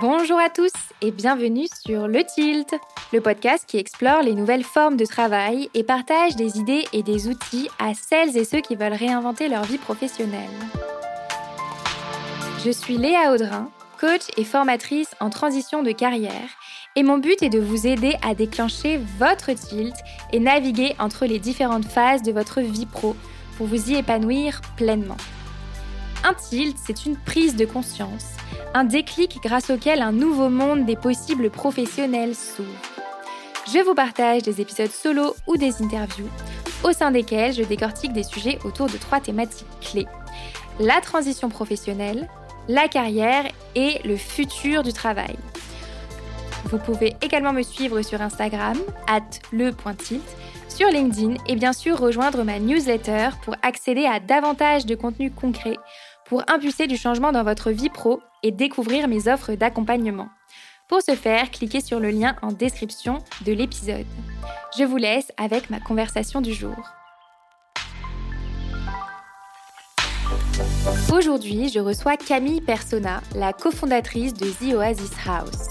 Bonjour 0.00 0.38
à 0.38 0.48
tous 0.48 0.72
et 1.02 1.10
bienvenue 1.10 1.66
sur 1.86 2.08
Le 2.08 2.24
Tilt, 2.24 2.74
le 3.12 3.20
podcast 3.20 3.64
qui 3.66 3.76
explore 3.76 4.22
les 4.22 4.34
nouvelles 4.34 4.64
formes 4.64 4.96
de 4.96 5.04
travail 5.04 5.68
et 5.74 5.84
partage 5.84 6.34
des 6.34 6.58
idées 6.58 6.86
et 6.92 7.02
des 7.02 7.28
outils 7.28 7.68
à 7.78 7.92
celles 7.94 8.36
et 8.36 8.44
ceux 8.44 8.60
qui 8.60 8.74
veulent 8.74 8.94
réinventer 8.94 9.48
leur 9.48 9.64
vie 9.64 9.78
professionnelle. 9.78 10.50
Je 12.64 12.70
suis 12.70 12.96
Léa 12.96 13.32
Audrin, 13.32 13.70
coach 14.00 14.22
et 14.36 14.44
formatrice 14.44 15.14
en 15.20 15.30
transition 15.30 15.82
de 15.82 15.92
carrière, 15.92 16.48
et 16.96 17.02
mon 17.02 17.18
but 17.18 17.42
est 17.42 17.50
de 17.50 17.60
vous 17.60 17.86
aider 17.86 18.16
à 18.26 18.34
déclencher 18.34 18.98
votre 19.18 19.52
tilt 19.52 19.94
et 20.32 20.40
naviguer 20.40 20.94
entre 20.98 21.26
les 21.26 21.38
différentes 21.38 21.86
phases 21.86 22.22
de 22.22 22.32
votre 22.32 22.60
vie 22.60 22.86
pro 22.86 23.14
pour 23.58 23.66
vous 23.66 23.90
y 23.90 23.96
épanouir 23.96 24.62
pleinement. 24.76 25.18
Un 26.24 26.34
tilt, 26.34 26.76
c'est 26.84 27.04
une 27.04 27.16
prise 27.16 27.56
de 27.56 27.64
conscience, 27.64 28.26
un 28.74 28.84
déclic 28.84 29.38
grâce 29.42 29.70
auquel 29.70 30.00
un 30.00 30.12
nouveau 30.12 30.48
monde 30.48 30.86
des 30.86 30.94
possibles 30.94 31.50
professionnels 31.50 32.36
s'ouvre. 32.36 32.68
Je 33.72 33.84
vous 33.84 33.94
partage 33.94 34.42
des 34.42 34.60
épisodes 34.60 34.90
solo 34.90 35.34
ou 35.48 35.56
des 35.56 35.82
interviews, 35.82 36.28
au 36.84 36.92
sein 36.92 37.10
desquels 37.10 37.54
je 37.54 37.64
décortique 37.64 38.12
des 38.12 38.22
sujets 38.22 38.58
autour 38.64 38.86
de 38.86 38.98
trois 38.98 39.18
thématiques 39.18 39.66
clés. 39.80 40.06
La 40.78 41.00
transition 41.00 41.48
professionnelle, 41.48 42.28
la 42.68 42.86
carrière 42.86 43.44
et 43.74 44.00
le 44.04 44.16
futur 44.16 44.84
du 44.84 44.92
travail. 44.92 45.36
Vous 46.66 46.78
pouvez 46.78 47.16
également 47.20 47.52
me 47.52 47.62
suivre 47.62 48.00
sur 48.02 48.22
Instagram, 48.22 48.78
at 49.08 49.20
sur 50.68 50.88
LinkedIn 50.88 51.34
et 51.46 51.56
bien 51.56 51.72
sûr 51.72 51.98
rejoindre 51.98 52.44
ma 52.44 52.58
newsletter 52.58 53.30
pour 53.44 53.56
accéder 53.62 54.06
à 54.06 54.20
davantage 54.20 54.86
de 54.86 54.94
contenu 54.94 55.30
concret 55.30 55.76
pour 56.32 56.44
impulser 56.48 56.86
du 56.86 56.96
changement 56.96 57.30
dans 57.30 57.44
votre 57.44 57.70
vie 57.70 57.90
pro 57.90 58.22
et 58.42 58.52
découvrir 58.52 59.06
mes 59.06 59.28
offres 59.28 59.52
d'accompagnement. 59.52 60.28
Pour 60.88 61.02
ce 61.02 61.14
faire, 61.14 61.50
cliquez 61.50 61.82
sur 61.82 62.00
le 62.00 62.08
lien 62.08 62.36
en 62.40 62.52
description 62.52 63.18
de 63.44 63.52
l'épisode. 63.52 64.06
Je 64.78 64.84
vous 64.84 64.96
laisse 64.96 65.30
avec 65.36 65.68
ma 65.68 65.78
conversation 65.78 66.40
du 66.40 66.54
jour. 66.54 66.74
Aujourd'hui, 71.12 71.68
je 71.68 71.80
reçois 71.80 72.16
Camille 72.16 72.62
Persona, 72.62 73.20
la 73.34 73.52
cofondatrice 73.52 74.32
de 74.32 74.46
The 74.46 74.74
Oasis 74.74 75.12
House. 75.26 75.68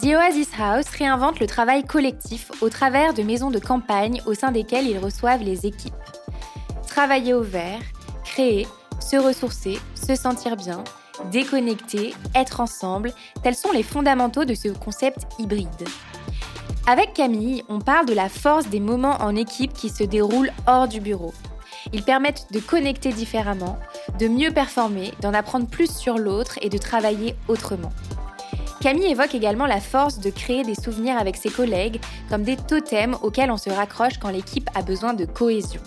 The 0.00 0.14
Oasis 0.14 0.50
House 0.60 0.86
réinvente 0.90 1.40
le 1.40 1.48
travail 1.48 1.82
collectif 1.84 2.52
au 2.60 2.68
travers 2.68 3.14
de 3.14 3.24
maisons 3.24 3.50
de 3.50 3.58
campagne 3.58 4.22
au 4.26 4.34
sein 4.34 4.52
desquelles 4.52 4.86
ils 4.86 4.98
reçoivent 5.00 5.42
les 5.42 5.66
équipes. 5.66 5.92
Travailler 6.86 7.34
au 7.34 7.42
vert, 7.42 7.80
créer, 8.24 8.68
se 9.00 9.16
ressourcer, 9.16 9.78
se 9.94 10.14
sentir 10.14 10.56
bien, 10.56 10.84
déconnecter, 11.30 12.14
être 12.34 12.60
ensemble, 12.60 13.12
tels 13.42 13.54
sont 13.54 13.72
les 13.72 13.82
fondamentaux 13.82 14.44
de 14.44 14.54
ce 14.54 14.68
concept 14.68 15.26
hybride. 15.38 15.88
Avec 16.86 17.12
Camille, 17.12 17.64
on 17.68 17.80
parle 17.80 18.06
de 18.06 18.14
la 18.14 18.28
force 18.28 18.68
des 18.68 18.80
moments 18.80 19.18
en 19.20 19.36
équipe 19.36 19.74
qui 19.74 19.90
se 19.90 20.04
déroulent 20.04 20.52
hors 20.66 20.88
du 20.88 21.00
bureau. 21.00 21.34
Ils 21.92 22.02
permettent 22.02 22.46
de 22.50 22.60
connecter 22.60 23.12
différemment, 23.12 23.78
de 24.18 24.26
mieux 24.26 24.50
performer, 24.50 25.12
d'en 25.20 25.34
apprendre 25.34 25.66
plus 25.66 25.94
sur 25.94 26.18
l'autre 26.18 26.58
et 26.62 26.68
de 26.68 26.78
travailler 26.78 27.36
autrement. 27.46 27.92
Camille 28.80 29.10
évoque 29.10 29.34
également 29.34 29.66
la 29.66 29.80
force 29.80 30.20
de 30.20 30.30
créer 30.30 30.62
des 30.62 30.74
souvenirs 30.74 31.18
avec 31.18 31.36
ses 31.36 31.50
collègues 31.50 32.00
comme 32.30 32.42
des 32.42 32.56
totems 32.56 33.16
auxquels 33.22 33.50
on 33.50 33.56
se 33.56 33.70
raccroche 33.70 34.18
quand 34.18 34.30
l'équipe 34.30 34.70
a 34.74 34.82
besoin 34.82 35.14
de 35.14 35.24
cohésion. 35.24 35.80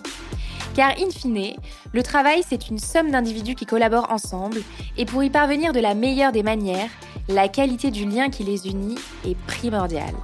Car 0.73 0.93
in 0.99 1.09
fine, 1.09 1.55
le 1.93 2.01
travail, 2.01 2.43
c'est 2.47 2.69
une 2.69 2.79
somme 2.79 3.11
d'individus 3.11 3.55
qui 3.55 3.65
collaborent 3.65 4.09
ensemble, 4.09 4.61
et 4.97 5.05
pour 5.05 5.21
y 5.21 5.29
parvenir 5.29 5.73
de 5.73 5.81
la 5.81 5.95
meilleure 5.95 6.31
des 6.31 6.43
manières, 6.43 6.89
la 7.27 7.49
qualité 7.49 7.91
du 7.91 8.05
lien 8.05 8.29
qui 8.29 8.43
les 8.43 8.67
unit 8.67 8.97
est 9.25 9.37
primordiale. 9.47 10.15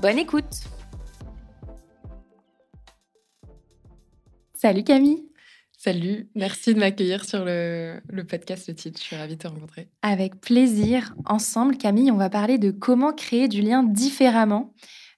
Bonne 0.00 0.18
écoute 0.18 0.64
Salut 4.54 4.82
Camille 4.82 5.24
Salut, 5.78 6.28
merci 6.36 6.74
de 6.74 6.78
m'accueillir 6.78 7.24
sur 7.24 7.44
le, 7.44 8.00
podcast 8.28 8.68
Le 8.68 8.74
Titre. 8.74 9.00
Je 9.00 9.04
suis 9.04 9.16
ravie 9.16 9.34
de 9.34 9.42
te 9.42 9.48
rencontrer. 9.48 9.88
Avec 10.02 10.40
plaisir. 10.40 11.12
Ensemble, 11.24 11.76
Camille, 11.76 12.12
on 12.12 12.16
va 12.16 12.30
parler 12.30 12.58
de 12.58 12.70
comment 12.70 13.12
créer 13.12 13.48
du 13.48 13.62
lien 13.62 13.82
différemment 13.82 14.74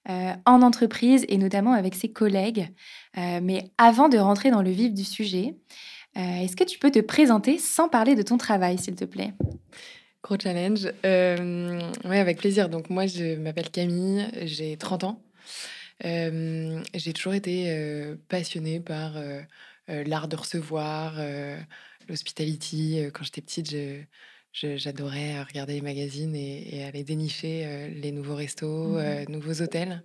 euh, 0.07 0.33
en 0.45 0.61
entreprise 0.61 1.25
et 1.29 1.37
notamment 1.37 1.73
avec 1.73 1.95
ses 1.95 2.09
collègues. 2.09 2.69
Euh, 3.17 3.39
mais 3.41 3.71
avant 3.79 4.07
de 4.07 4.19
rentrer 4.19 4.51
dans 4.51 4.61
le 4.61 4.69
vif 4.69 4.93
du 4.93 5.03
sujet, 5.03 5.55
euh, 6.15 6.43
est-ce 6.43 6.55
que 6.55 6.63
tu 6.63 6.77
peux 6.77 6.91
te 6.91 6.99
présenter 6.99 7.57
sans 7.57 7.89
parler 7.89 8.13
de 8.13 8.21
ton 8.21 8.37
travail, 8.37 8.77
s'il 8.77 8.95
te 8.95 9.05
plaît? 9.05 9.33
Gros 10.23 10.37
challenge. 10.39 10.91
oui, 11.03 12.17
avec 12.17 12.37
plaisir. 12.37 12.69
Donc 12.69 12.91
moi, 12.91 13.07
je 13.07 13.35
m'appelle 13.35 13.71
Camille, 13.71 14.27
j'ai 14.43 14.77
30 14.77 15.05
ans. 15.05 15.21
j'ai 16.03 17.13
toujours 17.13 17.33
été 17.33 18.15
passionnée 18.29 18.79
par 18.79 19.13
l'art 19.87 20.27
de 20.27 20.35
recevoir, 20.35 21.15
l'hospitality. 22.07 23.01
Quand 23.13 23.23
j'étais 23.23 23.41
petite, 23.41 23.75
j'adorais 24.55 25.41
regarder 25.43 25.73
les 25.73 25.81
magazines 25.81 26.35
et, 26.35 26.83
aller 26.85 27.03
dénicher 27.03 27.89
les 27.89 28.11
nouveaux 28.11 28.35
restos, 28.35 28.97
mmh 28.97 29.25
nouveaux 29.29 29.61
hôtels. 29.61 30.03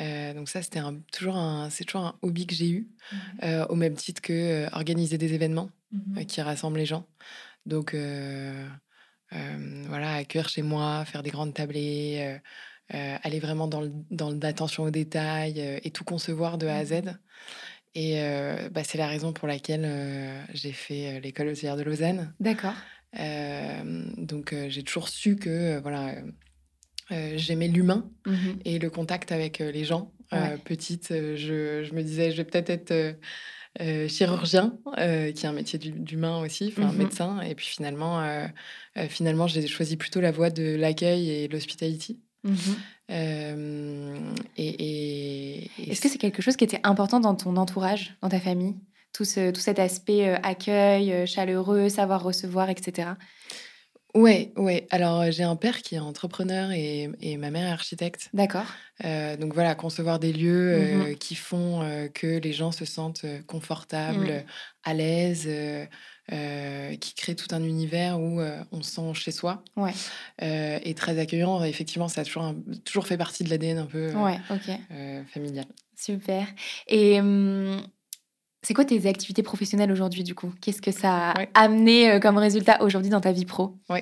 Euh, 0.00 0.34
donc 0.34 0.48
ça, 0.48 0.62
c'était 0.62 0.80
toujours 1.12 1.36
un, 1.36 1.70
c'est 1.70 1.84
toujours 1.84 2.02
un 2.02 2.18
hobby 2.22 2.46
que 2.46 2.54
j'ai 2.54 2.70
eu, 2.70 2.80
mmh 2.80 3.16
euh, 3.44 3.66
au 3.66 3.74
même 3.74 3.94
titre 3.94 4.22
que 4.22 4.32
euh, 4.32 4.68
organiser 4.72 5.18
des 5.18 5.34
événements 5.34 5.70
mmh 5.92 6.24
qui 6.24 6.40
rassemblent 6.40 6.78
les 6.78 6.86
gens. 6.86 7.06
Donc 7.66 7.94
voilà, 9.88 10.14
accueillir 10.16 10.48
chez 10.48 10.62
moi, 10.62 11.04
faire 11.04 11.22
des 11.22 11.30
grandes 11.30 11.54
tablées, 11.54 12.38
aller 12.88 13.40
vraiment 13.40 13.68
dans, 13.68 13.82
l'attention 14.42 14.84
aux 14.84 14.90
détails 14.90 15.80
et 15.82 15.90
tout 15.90 16.04
concevoir 16.04 16.58
de 16.58 16.66
A 16.66 16.76
à 16.76 16.84
Z. 16.84 17.02
Et 17.94 18.20
bah, 18.70 18.84
c'est 18.84 18.98
la 18.98 19.06
raison 19.06 19.32
pour 19.32 19.46
laquelle 19.48 20.44
j'ai 20.52 20.72
fait 20.72 21.20
l'école 21.20 21.48
hôtelière 21.48 21.76
de 21.76 21.82
Lausanne. 21.82 22.34
D'accord. 22.40 22.74
Donc 23.14 24.54
j'ai 24.68 24.82
toujours 24.82 25.08
su 25.08 25.36
que 25.36 25.80
voilà 25.80 26.14
euh, 27.12 27.32
j'aimais 27.36 27.68
l'humain 27.68 28.10
mmh 28.26 28.32
et 28.64 28.78
le 28.78 28.90
contact 28.90 29.32
avec 29.32 29.60
euh, 29.60 29.70
les 29.70 29.84
gens. 29.84 30.12
Euh, 30.32 30.56
petite, 30.64 31.08
je, 31.10 31.82
je, 31.84 31.94
me 31.94 32.02
disais, 32.02 32.30
je 32.30 32.38
vais 32.38 32.44
peut-être 32.44 32.70
être, 32.70 33.18
chirurgien, 34.08 34.78
qui 34.96 35.00
est 35.00 35.44
un 35.44 35.52
métier 35.52 35.78
d'humain 35.78 36.40
aussi, 36.40 36.72
enfin 36.74 36.90
mmh 36.90 36.96
médecin. 36.96 37.40
Et 37.42 37.54
puis 37.54 37.66
finalement, 37.66 38.22
finalement 39.08 39.46
j'ai 39.46 39.66
choisi 39.66 39.98
plutôt 39.98 40.22
la 40.22 40.30
voie 40.30 40.48
de 40.48 40.74
l'accueil 40.74 41.28
et 41.28 41.48
l'hospitality. 41.48 42.18
Mmh 42.44 42.54
et, 44.56 45.70
Est-ce 45.90 46.00
que 46.00 46.08
c'est 46.08 46.18
quelque 46.18 46.40
chose 46.40 46.56
qui 46.56 46.64
était 46.64 46.80
important 46.82 47.20
dans 47.20 47.34
ton 47.34 47.56
entourage, 47.56 48.16
dans 48.22 48.30
ta 48.30 48.40
famille? 48.40 48.76
Tout, 49.12 49.24
ce, 49.24 49.50
tout 49.50 49.60
cet 49.60 49.78
aspect 49.78 50.34
accueil, 50.42 51.26
chaleureux, 51.26 51.88
savoir 51.88 52.22
recevoir, 52.22 52.70
etc. 52.70 53.10
Ouais, 54.14 54.52
ouais. 54.56 54.86
Alors, 54.90 55.22
euh, 55.22 55.30
j'ai 55.30 55.42
un 55.42 55.56
père 55.56 55.80
qui 55.80 55.94
est 55.94 55.98
entrepreneur 55.98 56.70
et, 56.70 57.08
et 57.20 57.36
ma 57.38 57.50
mère 57.50 57.66
est 57.66 57.72
architecte. 57.72 58.28
D'accord. 58.34 58.66
Euh, 59.04 59.36
donc 59.36 59.54
voilà, 59.54 59.74
concevoir 59.74 60.18
des 60.18 60.32
lieux 60.32 60.76
mmh 60.76 61.00
euh, 61.02 61.14
qui 61.14 61.34
font 61.34 61.80
que 62.12 62.38
les 62.38 62.52
gens 62.52 62.72
se 62.72 62.84
sentent 62.84 63.24
confortables, 63.46 64.32
mmh. 64.32 64.44
à 64.84 64.94
l'aise, 64.94 65.48
qui 67.00 67.14
créent 67.14 67.34
tout 67.34 67.54
un 67.54 67.62
univers 67.62 68.20
où 68.20 68.40
on 68.70 68.82
se 68.82 68.90
sent 68.90 69.14
chez 69.14 69.32
soi. 69.32 69.64
Ouais. 69.76 69.92
et 70.40 70.94
très 70.94 71.18
accueillant. 71.18 71.64
Effectivement, 71.64 72.08
ça 72.08 72.20
a 72.20 72.24
toujours, 72.24 72.54
toujours 72.84 73.06
fait 73.06 73.16
partie 73.16 73.44
de 73.44 73.50
l'ADN 73.50 73.78
un 73.78 73.86
peu 73.86 74.12
ouais, 74.12 74.38
ok. 74.50 75.26
familial. 75.32 75.66
Super. 75.96 76.46
Et 76.88 77.20
hum, 77.20 77.82
c'est 78.62 78.74
quoi 78.74 78.84
tes 78.84 79.08
activités 79.08 79.42
professionnelles 79.42 79.90
aujourd'hui, 79.90 80.22
du 80.22 80.36
coup? 80.36 80.54
Qu'est-ce 80.60 80.80
que 80.80 80.92
ça 80.92 81.30
a 81.30 81.46
amené 81.54 82.12
euh, 82.12 82.20
comme 82.20 82.38
résultat 82.38 82.80
aujourd'hui 82.82 83.10
dans 83.10 83.20
ta 83.20 83.32
vie 83.32 83.44
pro? 83.44 83.76
Oui. 83.90 84.00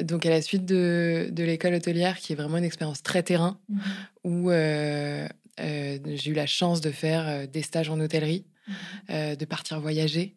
donc, 0.00 0.24
à 0.24 0.30
la 0.30 0.40
suite 0.40 0.64
de, 0.64 1.28
de 1.32 1.42
l'école 1.42 1.74
hôtelière, 1.74 2.18
qui 2.18 2.32
est 2.32 2.36
vraiment 2.36 2.58
une 2.58 2.64
expérience 2.64 3.02
très 3.02 3.22
terrain, 3.22 3.58
mmh 3.68 3.78
où 4.24 4.50
euh, 4.50 5.26
euh, 5.60 5.98
j'ai 6.04 6.30
eu 6.30 6.34
la 6.34 6.46
chance 6.46 6.80
de 6.80 6.90
faire 6.90 7.48
des 7.48 7.62
stages 7.62 7.88
en 7.88 7.98
hôtellerie, 7.98 8.44
mmh 8.68 9.36
de 9.36 9.44
partir 9.44 9.80
voyager. 9.80 10.36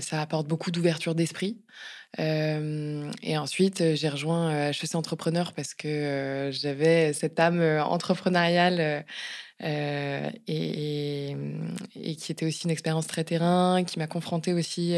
Ça 0.00 0.20
apporte 0.20 0.46
beaucoup 0.46 0.70
d'ouverture 0.70 1.14
d'esprit. 1.14 1.58
et 2.18 3.38
ensuite, 3.38 3.94
j'ai 3.94 4.08
rejoint 4.08 4.70
HEC 4.70 4.94
Entrepreneur 4.94 5.52
parce 5.52 5.74
que 5.74 6.50
j'avais 6.52 7.12
cette 7.12 7.40
âme 7.40 7.62
entrepreneuriale 7.84 9.04
euh, 9.64 10.30
et, 10.48 11.36
et, 11.94 12.16
qui 12.16 12.32
était 12.32 12.44
aussi 12.44 12.64
une 12.64 12.70
expérience 12.70 13.06
très 13.06 13.22
terrain, 13.22 13.84
qui 13.84 13.98
m'a 13.98 14.08
confrontée 14.08 14.52
aussi 14.52 14.96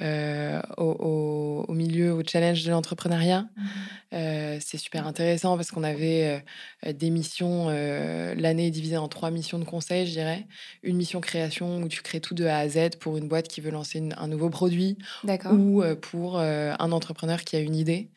au, 0.00 1.64
au, 1.68 1.72
milieu, 1.72 2.12
au 2.12 2.22
challenge 2.24 2.64
de 2.64 2.70
l'entrepreneuriat. 2.70 3.48
Mmh. 3.56 4.60
c'est 4.60 4.78
super 4.78 5.06
intéressant 5.06 5.56
parce 5.56 5.72
qu'on 5.72 5.82
avait 5.82 6.44
des 6.86 7.10
missions, 7.10 7.68
l'année 7.68 8.68
est 8.68 8.70
divisée 8.70 8.96
en 8.96 9.08
trois 9.08 9.30
missions 9.30 9.58
de 9.58 9.64
conseil, 9.64 10.06
je 10.06 10.12
dirais. 10.12 10.46
Une 10.82 10.96
mission 10.96 11.20
création 11.20 11.82
où 11.82 11.88
tu 11.88 12.02
crées 12.02 12.20
tout 12.20 12.34
de 12.34 12.44
A 12.44 12.58
à 12.58 12.68
Z 12.68 12.96
pour 13.00 13.16
une 13.16 13.26
boîte 13.26 13.48
qui 13.48 13.60
veut 13.60 13.70
lancer 13.70 13.98
une 13.98 14.07
un 14.16 14.28
nouveau 14.28 14.50
produit 14.50 14.98
ou 15.52 15.82
pour 16.00 16.38
un 16.38 16.92
entrepreneur 16.92 17.42
qui 17.42 17.56
a 17.56 17.60
une 17.60 17.74
idée. 17.74 18.10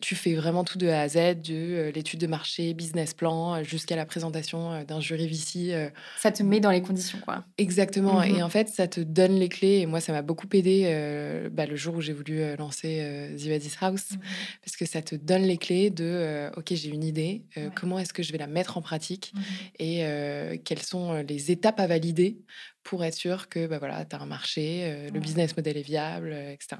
tu 0.00 0.14
fais 0.14 0.34
vraiment 0.34 0.64
tout 0.64 0.78
de 0.78 0.88
A 0.88 1.02
à 1.02 1.08
Z, 1.08 1.40
de 1.42 1.90
l'étude 1.94 2.20
de 2.20 2.26
marché, 2.26 2.74
business 2.74 3.14
plan, 3.14 3.62
jusqu'à 3.62 3.96
la 3.96 4.06
présentation 4.06 4.84
d'un 4.84 5.00
jury 5.00 5.28
VC. 5.28 5.90
Ça 6.18 6.32
te 6.32 6.42
met 6.42 6.60
dans 6.60 6.70
les 6.70 6.82
conditions, 6.82 7.18
quoi. 7.20 7.44
Exactement. 7.58 8.22
Et 8.22 8.34
mhm. 8.34 8.42
en 8.42 8.48
fait, 8.48 8.68
ça 8.68 8.86
te 8.86 9.00
donne 9.00 9.38
les 9.38 9.48
clés. 9.48 9.78
Et 9.78 9.86
moi, 9.86 10.00
ça 10.00 10.12
m'a 10.12 10.22
beaucoup 10.22 10.46
aidé 10.52 11.48
bah, 11.52 11.66
le 11.66 11.76
jour 11.76 11.96
où 11.96 12.00
j'ai 12.00 12.12
voulu 12.12 12.56
lancer 12.56 13.32
The 13.36 13.46
Vadis 13.46 13.74
House, 13.80 14.12
mhm. 14.12 14.20
parce 14.64 14.76
que 14.76 14.86
ça 14.86 15.02
te 15.02 15.14
donne 15.14 15.42
les 15.42 15.58
clés 15.58 15.90
de 15.90 16.50
OK, 16.56 16.72
j'ai 16.72 16.88
une 16.88 17.04
idée, 17.04 17.42
comment 17.74 17.98
est-ce 17.98 18.12
que 18.12 18.22
je 18.22 18.32
vais 18.32 18.38
la 18.38 18.46
mettre 18.46 18.76
en 18.76 18.82
pratique 18.82 19.32
mhm. 19.34 19.42
et 19.78 20.60
quelles 20.64 20.82
sont 20.82 21.14
les 21.28 21.50
étapes 21.50 21.80
à 21.80 21.86
valider 21.86 22.38
pour 22.88 23.04
être 23.04 23.14
sûr 23.14 23.50
que 23.50 23.66
bah, 23.66 23.78
voilà, 23.78 24.06
tu 24.06 24.16
as 24.16 24.20
un 24.20 24.24
marché, 24.24 24.80
euh, 24.84 25.10
le 25.10 25.20
business 25.20 25.54
model 25.54 25.76
est 25.76 25.82
viable, 25.82 26.30
euh, 26.32 26.52
etc. 26.52 26.76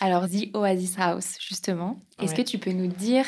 Alors, 0.00 0.28
The 0.28 0.54
Oasis 0.54 0.98
House, 0.98 1.36
justement, 1.38 2.00
est-ce 2.20 2.34
que 2.34 2.42
tu 2.42 2.58
peux 2.58 2.72
nous 2.72 2.88
dire 2.88 3.24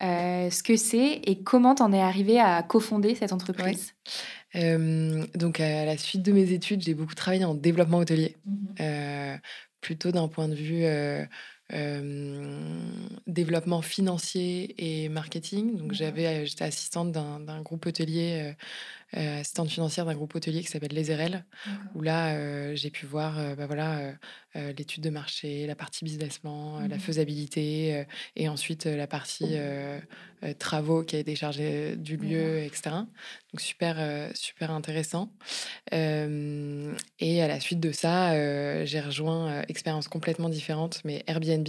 euh, 0.00 0.48
ce 0.48 0.62
que 0.62 0.76
c'est 0.76 1.20
et 1.24 1.42
comment 1.42 1.74
tu 1.74 1.82
en 1.82 1.92
es 1.92 2.00
arrivé 2.00 2.38
à 2.38 2.62
cofonder 2.62 3.16
cette 3.16 3.32
entreprise? 3.32 3.94
Donc, 4.54 5.58
à 5.58 5.84
la 5.84 5.98
suite 5.98 6.22
de 6.22 6.30
mes 6.30 6.52
études, 6.52 6.82
j'ai 6.82 6.94
beaucoup 6.94 7.16
travaillé 7.16 7.44
en 7.44 7.54
développement 7.54 7.98
hôtelier, 7.98 8.36
mmh 8.46 9.38
plutôt 9.80 10.12
d'un 10.12 10.28
point 10.28 10.46
de 10.46 10.54
vue 10.54 10.84
développement 13.26 13.82
financier 13.82 14.76
et 14.78 15.08
marketing. 15.08 15.76
Donc, 15.76 15.94
j'avais, 15.94 16.46
j'étais 16.46 16.62
assistante 16.62 17.10
d'un 17.10 17.62
groupe 17.62 17.86
hôtelier 17.86 18.54
euh, 19.16 19.40
assistante 19.40 19.68
financière 19.68 20.06
d'un 20.06 20.14
groupe 20.14 20.34
hôtelier 20.34 20.62
qui 20.62 20.68
s'appelle 20.68 20.92
Les 20.92 21.14
RL, 21.14 21.44
où 21.94 22.00
là, 22.00 22.34
euh, 22.34 22.74
j'ai 22.74 22.90
pu 22.90 23.04
voir 23.04 23.38
euh, 23.38 23.54
bah 23.54 23.66
voilà, 23.66 24.14
l'étude 24.54 25.02
de 25.02 25.10
marché, 25.10 25.66
la 25.66 25.74
partie 25.74 26.04
business 26.04 26.38
plan, 26.38 26.80
la 26.80 26.96
mmh 26.96 27.00
faisabilité, 27.00 28.04
et 28.36 28.48
ensuite 28.48 28.84
la 28.84 29.06
partie 29.06 29.56
travaux 30.58 31.04
qui 31.04 31.16
a 31.16 31.20
été 31.20 31.34
chargée 31.34 31.96
du 31.96 32.18
lieu, 32.18 32.58
etc. 32.58 32.90
Donc 33.52 33.60
super, 33.60 34.30
super 34.34 34.70
intéressant. 34.70 35.32
et 35.90 37.42
à 37.42 37.48
la 37.48 37.60
suite 37.60 37.80
de 37.80 37.92
ça, 37.92 38.84
j'ai 38.84 39.00
rejoint 39.00 39.62
expérience 39.68 40.08
complètement 40.08 40.50
différente, 40.50 41.00
mais 41.04 41.24
Airbnb. 41.26 41.68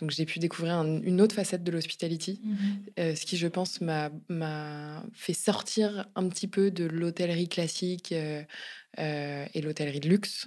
Donc 0.00 0.10
j'ai 0.10 0.26
pu 0.26 0.40
découvrir 0.40 0.82
une 0.82 1.20
autre 1.20 1.36
facette 1.36 1.62
de 1.62 1.70
l'hospitality, 1.70 2.40
mmh 2.42 3.14
ce 3.14 3.24
qui, 3.24 3.36
je 3.36 3.46
pense, 3.46 3.80
m'a 3.80 4.10
fait 5.12 5.34
sortir 5.34 6.08
un 6.16 6.28
petit 6.28 6.48
peu 6.48 6.51
de 6.60 6.84
l'hôtellerie 6.84 7.48
classique 7.48 8.12
euh, 8.12 8.42
euh, 8.98 9.46
et 9.54 9.62
l'hôtellerie 9.62 10.00
de 10.00 10.08
luxe, 10.08 10.46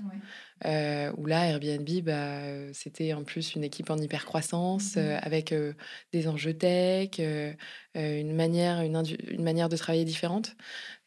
euh, 0.66 1.12
où 1.18 1.26
là, 1.26 1.48
Airbnb, 1.48 1.90
bah, 2.04 2.42
c'était 2.74 3.14
en 3.14 3.24
plus 3.24 3.56
une 3.56 3.64
équipe 3.64 3.90
en 3.90 3.98
hyper 3.98 4.26
croissance, 4.26 4.96
mmh 4.96 5.20
avec 5.22 5.54
des 6.14 6.28
enjeux 6.28 6.54
tech, 6.54 7.20
une, 7.96 8.36
manière, 8.36 8.82
une, 8.82 9.04
une, 9.28 9.44
manière 9.44 9.70
de 9.70 9.78
travailler 9.78 10.06
différente. 10.06 10.56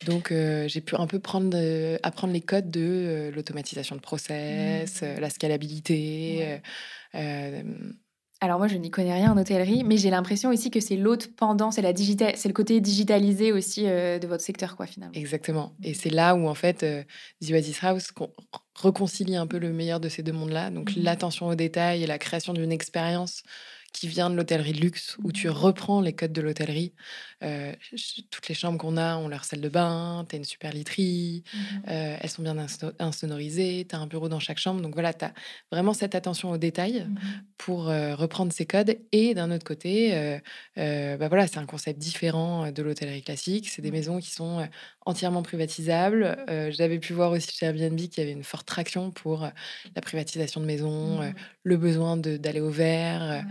Donc, 0.04 0.32
j'ai 0.32 0.80
pu 0.80 0.96
un 0.96 1.06
peu 1.06 1.20
prendre, 1.20 1.56
apprendre 2.02 2.32
les 2.32 2.40
codes 2.40 2.70
de 2.70 3.30
l'automatisation 3.34 3.94
de 3.94 4.00
process, 4.00 5.02
mmh. 5.02 5.20
la 5.20 5.30
scalabilité. 5.30 6.60
Alors 8.40 8.58
moi, 8.58 8.68
je 8.68 8.76
n'y 8.76 8.90
connais 8.90 9.12
rien 9.12 9.32
en 9.32 9.36
hôtellerie, 9.36 9.82
mais 9.82 9.96
j'ai 9.96 10.10
l'impression 10.10 10.50
aussi 10.50 10.70
que 10.70 10.78
c'est 10.78 10.96
l'autre 10.96 11.26
pendant, 11.36 11.72
c'est 11.72 11.82
la 11.82 11.92
digital, 11.92 12.32
c'est 12.36 12.48
le 12.48 12.54
côté 12.54 12.80
digitalisé 12.80 13.50
aussi 13.50 13.86
euh, 13.86 14.20
de 14.20 14.28
votre 14.28 14.44
secteur, 14.44 14.76
quoi, 14.76 14.86
finalement. 14.86 15.14
Exactement. 15.14 15.74
Et 15.82 15.92
c'est 15.92 16.10
là 16.10 16.36
où 16.36 16.46
en 16.46 16.54
fait, 16.54 16.84
euh, 16.84 17.02
The 17.44 17.50
Oasis 17.50 17.82
House 17.82 18.12
réconcilie 18.76 19.34
un 19.34 19.48
peu 19.48 19.58
le 19.58 19.72
meilleur 19.72 19.98
de 19.98 20.08
ces 20.08 20.22
deux 20.22 20.32
mondes-là. 20.32 20.70
Donc 20.70 20.96
mmh 20.96 21.02
l'attention 21.02 21.46
aux 21.46 21.54
détails 21.54 22.02
et 22.02 22.06
la 22.06 22.18
création 22.18 22.52
d'une 22.52 22.70
expérience 22.72 23.42
qui 23.92 24.08
vient 24.08 24.30
de 24.30 24.36
l'hôtellerie 24.36 24.72
de 24.72 24.80
luxe, 24.80 25.16
où 25.22 25.32
tu 25.32 25.48
reprends 25.48 26.00
les 26.00 26.12
codes 26.12 26.32
de 26.32 26.40
l'hôtellerie. 26.40 26.92
Euh, 27.42 27.72
toutes 28.30 28.48
les 28.48 28.54
chambres 28.54 28.78
qu'on 28.78 28.96
a 28.96 29.16
ont 29.16 29.28
leur 29.28 29.44
salle 29.44 29.60
de 29.60 29.68
bain, 29.68 30.26
tu 30.28 30.36
as 30.36 30.38
une 30.38 30.44
super 30.44 30.72
literie, 30.72 31.44
mmh 31.52 31.58
euh, 31.88 32.16
elles 32.20 32.30
sont 32.30 32.42
bien 32.42 32.56
insonorisées, 32.98 33.86
tu 33.88 33.96
as 33.96 33.98
un 33.98 34.06
bureau 34.06 34.28
dans 34.28 34.40
chaque 34.40 34.58
chambre. 34.58 34.80
Donc 34.80 34.94
voilà, 34.94 35.14
tu 35.14 35.24
as 35.24 35.32
vraiment 35.72 35.94
cette 35.94 36.14
attention 36.14 36.50
aux 36.50 36.58
détails 36.58 37.06
mmh 37.08 37.18
pour 37.56 37.88
euh, 37.88 38.14
reprendre 38.14 38.52
ces 38.52 38.66
codes. 38.66 38.96
Et 39.12 39.34
d'un 39.34 39.50
autre 39.50 39.64
côté, 39.64 40.38
bah 40.76 41.28
voilà, 41.28 41.46
c'est 41.46 41.58
un 41.58 41.66
concept 41.66 41.98
différent 41.98 42.70
de 42.70 42.82
l'hôtellerie 42.82 43.22
classique. 43.22 43.68
C'est 43.68 43.82
des 43.82 43.90
maisons 43.90 44.20
qui 44.20 44.30
sont 44.30 44.66
entièrement 45.08 45.42
privatisables. 45.42 46.36
J'avais 46.70 46.98
pu 46.98 47.14
voir 47.14 47.32
aussi 47.32 47.50
chez 47.50 47.66
Airbnb 47.66 47.98
qu'il 47.98 48.18
y 48.18 48.20
avait 48.20 48.32
une 48.32 48.44
forte 48.44 48.66
traction 48.66 49.10
pour 49.10 49.48
la 49.94 50.02
privatisation 50.02 50.60
de 50.60 50.66
maisons, 50.66 51.22
mmh 51.22 51.34
le 51.64 51.76
besoin 51.76 52.16
d'aller 52.16 52.60
au 52.60 52.70
vert 52.70 53.44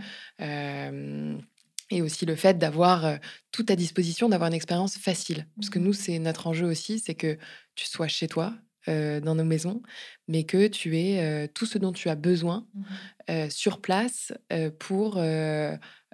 et 1.90 2.02
aussi 2.02 2.26
le 2.26 2.36
fait 2.36 2.58
d'avoir 2.58 3.18
tout 3.50 3.66
à 3.68 3.76
disposition, 3.76 4.28
d'avoir 4.28 4.48
une 4.48 4.54
expérience 4.54 4.98
facile. 4.98 5.46
Parce 5.56 5.70
que 5.70 5.78
mmh 5.78 5.82
nous, 5.82 5.92
c'est 5.92 6.18
notre 6.18 6.46
enjeu 6.46 6.66
aussi, 6.66 6.98
c'est 6.98 7.14
que 7.14 7.38
tu 7.74 7.86
sois 7.86 8.08
chez 8.08 8.28
toi, 8.28 8.54
dans 8.86 9.34
nos 9.34 9.44
maisons, 9.44 9.82
mais 10.28 10.44
que 10.44 10.66
tu 10.68 10.96
aies 10.96 11.48
tout 11.54 11.66
ce 11.66 11.78
dont 11.78 11.92
tu 11.92 12.08
as 12.08 12.14
besoin 12.14 12.66
mmh 12.74 13.50
sur 13.50 13.80
place 13.80 14.32
pour 14.78 15.20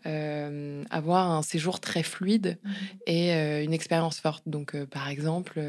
avoir 0.04 1.30
un 1.30 1.42
séjour 1.42 1.80
très 1.80 2.02
fluide 2.02 2.58
mmh 2.62 2.70
et 3.06 3.64
une 3.64 3.72
expérience 3.72 4.20
forte. 4.20 4.42
Donc, 4.46 4.76
par 4.86 5.08
exemple, 5.08 5.60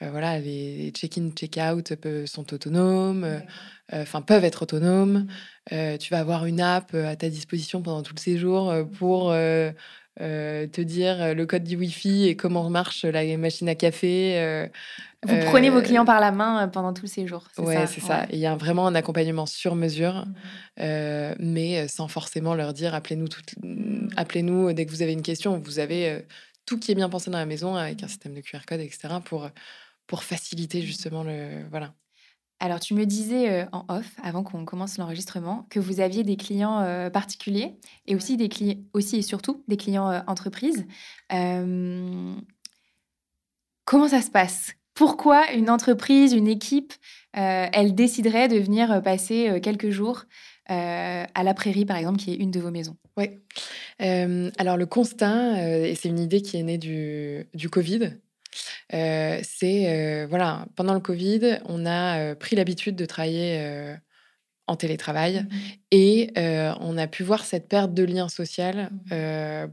voilà, 0.00 0.38
les 0.38 0.92
check-in, 0.94 1.30
check-out 1.30 1.92
sont 2.26 2.54
autonomes, 2.54 3.42
enfin 3.92 4.22
peuvent 4.22 4.44
être 4.44 4.62
autonomes. 4.62 5.26
Euh, 5.72 5.96
tu 5.96 6.10
vas 6.10 6.20
avoir 6.20 6.46
une 6.46 6.60
app 6.60 6.92
euh, 6.94 7.08
à 7.08 7.16
ta 7.16 7.28
disposition 7.28 7.82
pendant 7.82 8.02
tout 8.02 8.14
le 8.14 8.20
séjour 8.20 8.72
euh, 10.20 10.66
te 10.66 10.80
dire 10.80 11.34
le 11.34 11.46
code 11.46 11.64
du 11.64 11.76
Wi-Fi 11.76 12.28
et 12.28 12.36
comment 12.36 12.68
marche 12.70 13.04
la 13.04 13.36
machine 13.36 13.68
à 13.68 13.74
café. 13.74 14.68
Vous 15.22 15.36
prenez 15.46 15.70
vos 15.70 15.82
clients 15.82 16.04
par 16.04 16.20
la 16.20 16.30
main 16.30 16.68
pendant 16.68 16.92
tout 16.92 17.02
le 17.02 17.08
séjour. 17.08 17.48
Oui, 17.58 17.74
c'est 17.86 18.00
ça. 18.00 18.26
Il 18.30 18.38
y 18.38 18.46
a 18.46 18.54
vraiment 18.56 18.86
un 18.86 18.94
accompagnement 18.94 19.46
sur 19.46 19.74
mesure, 19.74 20.26
mmh. 20.78 21.34
mais 21.38 21.88
sans 21.88 22.08
forcément 22.08 22.54
leur 22.54 22.72
dire 22.72 22.94
appelez-nous 22.94 23.28
mmh. 23.62 24.08
appelez-nous 24.16 24.72
dès 24.72 24.86
que 24.86 24.90
vous 24.90 25.02
avez 25.02 25.12
une 25.12 25.22
question. 25.22 25.58
Vous 25.58 25.78
avez 25.78 26.24
tout 26.64 26.78
qui 26.78 26.92
est 26.92 26.96
bien 26.96 27.08
pensé 27.08 27.30
dans 27.30 27.38
la 27.38 27.46
maison 27.46 27.76
avec 27.76 28.02
un 28.02 28.08
système 28.08 28.34
de 28.34 28.40
QR 28.40 28.60
code, 28.66 28.80
etc. 28.80 29.08
pour 29.24 29.48
pour 30.06 30.22
faciliter 30.22 30.82
justement 30.82 31.24
le 31.24 31.66
voilà. 31.70 31.92
Alors, 32.58 32.80
tu 32.80 32.94
me 32.94 33.04
disais 33.04 33.66
en 33.72 33.84
off, 33.88 34.16
avant 34.22 34.42
qu'on 34.42 34.64
commence 34.64 34.96
l'enregistrement, 34.96 35.66
que 35.68 35.78
vous 35.78 36.00
aviez 36.00 36.24
des 36.24 36.36
clients 36.36 37.10
particuliers 37.12 37.76
et 38.06 38.14
aussi, 38.16 38.38
des 38.38 38.48
clients, 38.48 38.78
aussi 38.94 39.16
et 39.18 39.22
surtout 39.22 39.62
des 39.68 39.76
clients 39.76 40.22
entreprises. 40.26 40.86
comment 43.84 44.08
ça 44.08 44.22
se 44.22 44.30
passe? 44.30 44.72
Pourquoi 44.94 45.52
une 45.52 45.68
entreprise, 45.68 46.32
une 46.32 46.48
équipe, 46.48 46.94
elle 47.34 47.94
déciderait 47.94 48.48
de 48.48 48.56
venir 48.56 49.02
passer 49.02 49.60
quelques 49.62 49.90
jours 49.90 50.24
à 50.68 51.42
la 51.44 51.54
prairie, 51.54 51.84
par 51.84 51.98
exemple, 51.98 52.18
qui 52.18 52.32
est 52.32 52.36
une 52.36 52.50
de 52.50 52.60
vos 52.60 52.70
maisons? 52.70 52.96
Oui. 53.18 53.28
alors, 53.98 54.78
le 54.78 54.86
constat, 54.86 55.86
et 55.86 55.94
c'est 55.94 56.08
une 56.08 56.20
idée 56.20 56.40
qui 56.40 56.56
est 56.56 56.62
née 56.62 56.78
du, 56.78 57.46
du 57.52 57.68
Covid, 57.68 58.16
c'est 58.90 60.26
voilà, 60.26 60.66
pendant 60.76 60.94
le 60.94 61.00
Covid, 61.00 61.58
on 61.66 61.86
a 61.86 62.34
pris 62.34 62.56
l'habitude 62.56 62.96
de 62.96 63.04
travailler 63.04 63.96
en 64.66 64.76
télétravail 64.76 65.42
mmh 65.42 65.48
et 65.92 66.32
on 66.80 66.98
a 66.98 67.06
pu 67.06 67.22
voir 67.22 67.44
cette 67.44 67.68
perte 67.68 67.94
de 67.94 68.02
lien 68.02 68.28
social 68.28 68.90
mmh 69.10 69.66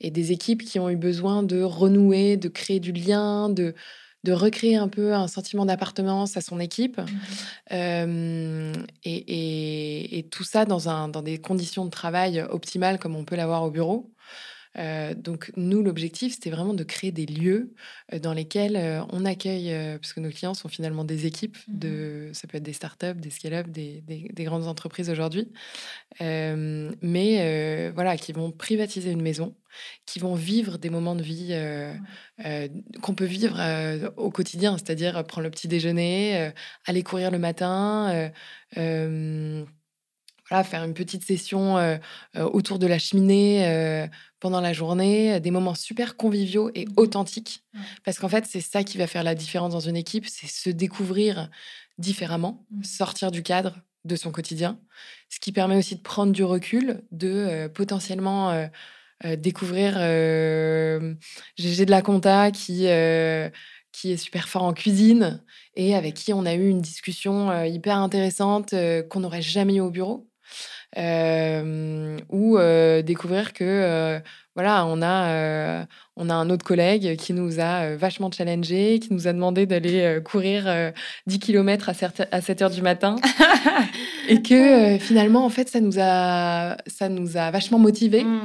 et 0.00 0.10
des 0.10 0.32
équipes 0.32 0.62
qui 0.62 0.78
ont 0.78 0.88
eu 0.88 0.96
besoin 0.96 1.42
de 1.42 1.62
renouer, 1.62 2.36
de 2.36 2.48
créer 2.48 2.80
du 2.80 2.92
lien, 2.92 3.48
de 3.48 3.74
de 4.24 4.32
recréer 4.32 4.76
un 4.76 4.88
peu 4.88 5.14
un 5.14 5.28
sentiment 5.28 5.64
d'appartenance 5.64 6.36
à 6.36 6.40
son 6.40 6.58
équipe. 6.60 7.00
Mmh 7.00 8.72
et, 9.04 10.18
et, 10.18 10.22
tout 10.24 10.44
ça 10.44 10.64
dans, 10.64 10.88
un, 10.88 11.08
dans 11.08 11.22
des 11.22 11.38
conditions 11.38 11.84
de 11.84 11.90
travail 11.90 12.40
optimales 12.50 12.98
comme 12.98 13.16
on 13.16 13.24
peut 13.24 13.36
l'avoir 13.36 13.62
au 13.62 13.70
bureau. 13.70 14.10
Euh, 14.78 15.14
donc 15.14 15.50
nous, 15.56 15.82
l'objectif, 15.82 16.34
c'était 16.34 16.50
vraiment 16.50 16.74
de 16.74 16.84
créer 16.84 17.10
des 17.10 17.26
lieux 17.26 17.74
euh, 18.12 18.18
dans 18.18 18.32
lesquels 18.32 18.76
euh, 18.76 19.02
on 19.10 19.24
accueille, 19.24 19.74
parce 19.98 20.12
que 20.12 20.20
nos 20.20 20.30
clients 20.30 20.54
sont 20.54 20.68
finalement 20.68 21.04
des 21.04 21.26
équipes, 21.26 21.56
mmh 21.56 21.78
de, 21.78 22.30
ça 22.32 22.46
peut 22.48 22.58
être 22.58 22.64
des 22.64 22.72
startups, 22.72 23.14
des 23.14 23.30
scale-up, 23.30 23.68
des, 23.68 24.02
des, 24.02 24.44
grandes 24.44 24.66
entreprises 24.66 25.10
aujourd'hui, 25.10 25.48
mais 26.20 27.90
voilà, 27.94 28.16
qui 28.16 28.32
vont 28.32 28.50
privatiser 28.50 29.10
une 29.12 29.22
maison, 29.22 29.54
qui 30.06 30.18
vont 30.18 30.34
vivre 30.34 30.78
des 30.78 30.90
moments 30.90 31.14
de 31.14 31.22
vie 31.22 31.54
qu'on 33.00 33.14
peut 33.14 33.24
vivre 33.24 33.56
au 34.16 34.30
quotidien, 34.30 34.76
c'est-à-dire 34.76 35.24
prendre 35.24 35.44
le 35.44 35.50
petit 35.50 35.68
déjeuner, 35.68 36.50
aller 36.86 37.02
courir 37.02 37.30
le 37.30 37.38
matin 37.38 38.30
faire 40.64 40.84
une 40.84 40.94
petite 40.94 41.24
session 41.24 41.76
autour 42.34 42.78
de 42.78 42.86
la 42.86 42.98
cheminée 42.98 44.08
pendant 44.40 44.60
la 44.60 44.72
journée, 44.72 45.40
des 45.40 45.50
moments 45.50 45.74
super 45.74 46.16
conviviaux 46.16 46.70
et 46.74 46.86
mmh 46.86 46.92
authentiques. 46.96 47.64
Parce 48.04 48.18
qu'en 48.18 48.28
fait, 48.28 48.44
c'est 48.46 48.60
ça 48.60 48.84
qui 48.84 48.98
va 48.98 49.06
faire 49.06 49.22
la 49.22 49.34
différence 49.34 49.72
dans 49.72 49.80
une 49.80 49.96
équipe, 49.96 50.26
c'est 50.26 50.46
se 50.46 50.70
découvrir 50.70 51.50
différemment, 51.98 52.64
mmh. 52.70 52.84
sortir 52.84 53.30
du 53.30 53.42
cadre 53.42 53.78
de 54.04 54.16
son 54.16 54.30
quotidien, 54.30 54.78
ce 55.28 55.40
qui 55.40 55.52
permet 55.52 55.76
aussi 55.76 55.96
de 55.96 56.00
prendre 56.00 56.32
du 56.32 56.44
recul, 56.44 57.02
de 57.10 57.66
potentiellement 57.74 58.68
découvrir 59.36 59.94
GG 59.94 61.84
de 61.84 61.90
la 61.90 62.02
compta 62.02 62.50
qui 62.50 62.86
qui 63.92 64.12
est 64.12 64.16
super 64.16 64.48
fort 64.48 64.62
en 64.62 64.72
cuisine 64.72 65.42
et 65.74 65.96
avec 65.96 66.14
qui 66.14 66.32
on 66.32 66.46
a 66.46 66.54
eu 66.54 66.68
une 66.68 66.80
discussion 66.80 67.64
hyper 67.64 67.98
intéressante 67.98 68.74
qu'on 69.10 69.20
n'aurait 69.20 69.42
jamais 69.42 69.76
eu 69.76 69.80
au 69.80 69.90
bureau. 69.90 70.27
Ou 70.96 72.58
découvrir 73.02 73.52
que 73.52 74.20
voilà, 74.54 74.86
on 74.86 75.02
a, 75.02 75.86
on 76.16 76.28
a 76.28 76.34
un 76.34 76.50
autre 76.50 76.64
collègue 76.64 77.16
qui 77.16 77.32
nous 77.32 77.60
a 77.60 77.94
vachement 77.94 78.28
challengé, 78.30 78.98
qui 78.98 79.12
nous 79.12 79.28
a 79.28 79.32
demandé 79.32 79.66
d'aller 79.66 80.18
courir 80.24 80.92
10 81.28 81.38
km 81.38 81.90
à 82.32 82.40
7 82.40 82.62
heures 82.62 82.70
du 82.70 82.82
matin. 82.82 83.16
et 84.28 84.42
que 84.42 84.98
finalement, 84.98 85.44
en 85.44 85.48
fait, 85.48 85.68
ça 85.68 85.80
nous 85.80 86.00
a, 86.00 86.76
ça 86.88 87.08
nous 87.08 87.36
a 87.36 87.52
vachement 87.52 87.78
motivés. 87.78 88.24
Mmh. 88.24 88.40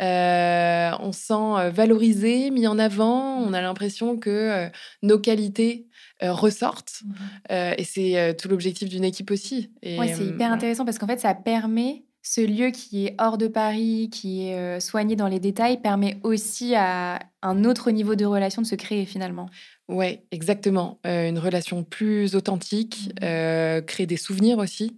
on 0.00 1.12
se 1.12 1.20
sent 1.20 1.70
valorisé, 1.72 2.50
mis 2.50 2.68
en 2.68 2.78
avant. 2.78 3.38
On 3.38 3.52
a 3.52 3.60
l'impression 3.60 4.18
que 4.18 4.70
nos 5.02 5.18
qualités 5.18 5.88
ressortent. 6.22 7.02
Mmh. 7.04 7.54
et 7.78 7.84
c'est 7.84 8.36
tout 8.38 8.48
l'objectif 8.48 8.88
d'une 8.88 9.04
équipe 9.04 9.30
aussi. 9.30 9.70
Oui, 9.84 10.08
c'est 10.14 10.24
hyper 10.24 10.52
intéressant 10.52 10.84
parce 10.84 10.98
qu'en 10.98 11.06
fait, 11.06 11.20
ça 11.20 11.34
permet 11.34 12.06
ce 12.26 12.40
lieu 12.40 12.70
qui 12.70 13.06
est 13.06 13.14
hors 13.20 13.38
de 13.38 13.46
Paris, 13.46 14.10
qui 14.12 14.48
est 14.48 14.58
euh, 14.58 14.80
soigné 14.80 15.14
dans 15.14 15.28
les 15.28 15.38
détails, 15.38 15.80
permet 15.80 16.18
aussi 16.24 16.74
à 16.74 17.20
un 17.40 17.64
autre 17.64 17.92
niveau 17.92 18.16
de 18.16 18.24
relation 18.24 18.62
de 18.62 18.66
se 18.66 18.74
créer 18.74 19.06
finalement. 19.06 19.48
Oui, 19.86 20.18
exactement. 20.32 20.98
Euh, 21.06 21.28
une 21.28 21.38
relation 21.38 21.84
plus 21.84 22.34
authentique, 22.34 23.10
mmh. 23.20 23.24
euh, 23.24 23.80
créer 23.80 24.06
des 24.06 24.16
souvenirs 24.16 24.58
aussi. 24.58 24.96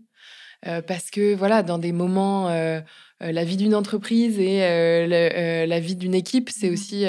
parce 0.62 1.10
que 1.10 1.34
voilà, 1.34 1.62
dans 1.62 1.78
des 1.78 1.92
moments, 1.92 2.48
la 3.20 3.44
vie 3.44 3.56
d'une 3.56 3.74
entreprise 3.74 4.38
et 4.38 5.66
la 5.66 5.80
vie 5.80 5.96
d'une 5.96 6.14
équipe, 6.14 6.50
c'est 6.50 6.70
mmh. 6.70 6.72
aussi 6.72 7.04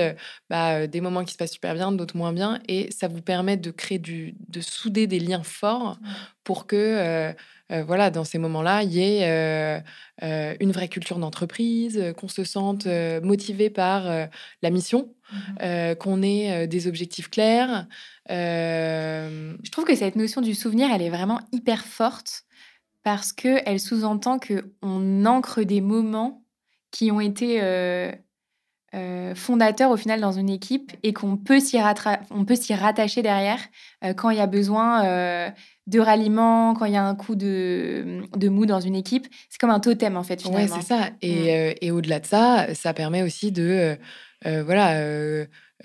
bah, 0.49 0.87
des 0.87 1.01
moments 1.01 1.23
qui 1.23 1.33
se 1.33 1.37
passent 1.37 1.53
super 1.53 1.73
bien, 1.73 1.91
d'autres 1.91 2.17
moins 2.17 2.33
bien. 2.33 2.59
Et 2.67 2.89
ça 2.91 3.07
vous 3.07 3.21
permet 3.21 3.57
de 3.57 3.71
créer 3.71 3.99
du, 3.99 4.35
de 4.47 4.61
souder 4.61 5.07
des 5.07 5.19
liens 5.19 5.43
forts 5.43 5.99
mmh. 6.01 6.07
pour 6.43 6.67
que 6.67 7.33
euh, 7.71 7.83
voilà, 7.83 8.09
dans 8.09 8.23
ces 8.23 8.39
moments-là, 8.39 8.83
il 8.83 8.93
y 8.93 9.01
ait 9.01 9.29
euh, 9.29 9.79
euh, 10.23 10.55
une 10.59 10.71
vraie 10.71 10.87
culture 10.87 11.19
d'entreprise, 11.19 12.13
qu'on 12.17 12.27
se 12.27 12.43
sente 12.43 12.87
motivé 13.21 13.69
par 13.69 14.27
la 14.61 14.69
mission, 14.69 15.13
mmh 15.31 15.95
qu'on 15.99 16.23
ait 16.23 16.67
des 16.67 16.87
objectifs 16.87 17.29
clairs. 17.29 17.87
Je 18.29 19.71
trouve 19.71 19.85
que 19.85 19.95
cette 19.95 20.15
notion 20.15 20.41
du 20.41 20.55
souvenir, 20.55 20.89
elle 20.91 21.01
est 21.01 21.09
vraiment 21.09 21.39
hyper 21.51 21.85
forte 21.85 22.43
parce 23.03 23.31
qu'elle 23.33 23.79
sous-entend 23.79 24.39
qu'on 24.39 25.25
ancre 25.25 25.63
des 25.63 25.81
moments 25.81 26.43
qui 26.91 27.11
ont 27.11 27.19
été 27.19 27.61
fondateurs 29.35 29.91
au 29.91 29.97
final 29.97 30.19
dans 30.19 30.31
une 30.31 30.49
équipe 30.49 30.91
et 31.03 31.13
qu'on 31.13 31.37
peut 31.37 31.59
s'y 31.59 31.77
rattacher 31.79 33.21
derrière 33.21 33.59
quand 34.15 34.31
il 34.31 34.37
y 34.37 34.41
a 34.41 34.47
besoin 34.47 35.53
de 35.89 35.99
ralliement, 35.99 36.75
quand 36.75 36.85
il 36.85 36.93
y 36.93 36.97
a 36.97 37.03
un 37.03 37.15
coup 37.15 37.35
de, 37.35 38.21
de 38.37 38.49
mou 38.49 38.65
dans 38.65 38.79
une 38.79 38.95
équipe. 38.95 39.27
C'est 39.49 39.59
comme 39.59 39.71
un 39.71 39.79
totem, 39.79 40.17
en 40.17 40.23
fait, 40.23 40.41
finalement. 40.41 40.75
Oui, 40.75 40.81
c'est 40.81 40.87
ça. 40.87 41.09
Et, 41.21 41.33
mm. 41.33 41.47
euh, 41.47 41.73
et 41.81 41.91
au-delà 41.91 42.19
de 42.19 42.27
ça, 42.27 42.73
ça 42.75 42.93
permet 42.93 43.23
aussi 43.23 43.51
de 43.51 43.97
euh, 44.45 44.63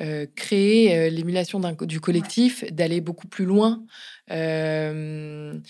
euh, 0.00 0.26
créer 0.34 1.10
l'émulation 1.10 1.60
du 1.82 2.00
collectif, 2.00 2.64
d'aller 2.72 3.00
beaucoup 3.00 3.28
plus 3.28 3.44
loin. 3.44 3.84
J'aime 4.28 5.62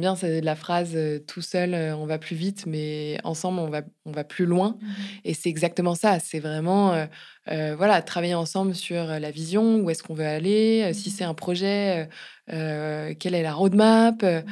bien 0.00 0.14
la 0.22 0.56
phrase 0.56 0.96
tout 1.26 1.42
seul, 1.42 1.74
on 1.74 2.06
va 2.06 2.18
plus 2.18 2.36
vite, 2.36 2.66
mais 2.66 3.18
ensemble, 3.24 3.60
on 3.60 3.68
va, 3.68 3.82
on 4.04 4.12
va 4.12 4.24
plus 4.24 4.46
loin. 4.46 4.76
Mm. 4.80 4.86
Et 5.24 5.34
c'est 5.34 5.48
exactement 5.48 5.94
ça. 5.94 6.18
C'est 6.20 6.40
vraiment 6.40 7.06
voilà, 7.46 8.02
travailler 8.02 8.34
ensemble 8.34 8.74
sur 8.74 9.04
la 9.04 9.30
vision, 9.30 9.80
où 9.80 9.90
est-ce 9.90 10.02
qu'on 10.02 10.14
veut 10.14 10.26
aller, 10.26 10.92
si 10.92 11.08
mm. 11.08 11.12
c'est 11.12 11.24
un 11.24 11.34
projet 11.34 12.08
euh, 12.52 13.14
quelle 13.18 13.34
est 13.34 13.42
la 13.42 13.54
roadmap. 13.54 14.22
Euh, 14.22 14.42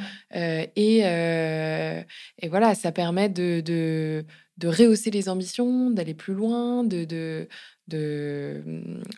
et, 0.75 1.01
euh, 1.03 2.01
et, 2.39 2.49
voilà, 2.49 2.75
ça 2.75 2.91
permet 2.91 3.29
de, 3.29 3.61
de, 3.61 4.25
de 4.57 4.67
rehausser 4.67 5.11
les 5.11 5.29
ambitions, 5.29 5.89
d'aller 5.89 6.13
plus 6.13 6.33
loin, 6.33 6.83
de, 6.83 7.05
de, 7.05 7.47
de, 7.87 8.61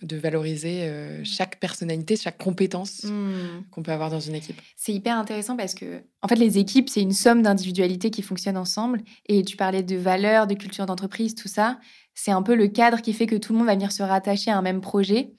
de 0.01 0.15
valoriser 0.15 0.89
chaque 1.23 1.59
personnalité, 1.59 2.15
chaque 2.15 2.37
compétence 2.37 3.03
mmh. 3.03 3.65
qu'on 3.69 3.83
peut 3.83 3.91
avoir 3.91 4.09
dans 4.09 4.19
une 4.19 4.35
équipe. 4.35 4.59
C'est 4.77 4.93
hyper 4.93 5.17
intéressant 5.17 5.57
parce 5.57 5.75
que, 5.75 6.01
en 6.21 6.27
fait, 6.27 6.35
les 6.35 6.57
équipes, 6.57 6.89
c'est 6.89 7.01
une 7.01 7.11
somme 7.11 7.41
d'individualités 7.41 8.11
qui 8.11 8.21
fonctionnent 8.21 8.57
ensemble. 8.57 9.01
Et 9.27 9.43
tu 9.43 9.57
parlais 9.57 9.83
de 9.83 9.97
valeurs, 9.97 10.47
de 10.47 10.53
culture 10.53 10.85
d'entreprise, 10.85 11.35
tout 11.35 11.49
ça. 11.49 11.79
C'est 12.13 12.31
un 12.31 12.41
peu 12.41 12.55
le 12.55 12.69
cadre 12.69 13.01
qui 13.01 13.11
fait 13.11 13.27
que 13.27 13.35
tout 13.35 13.51
le 13.51 13.59
monde 13.59 13.67
va 13.67 13.73
venir 13.73 13.91
se 13.91 14.03
rattacher 14.03 14.51
à 14.51 14.57
un 14.57 14.61
même 14.61 14.79
projet. 14.79 15.33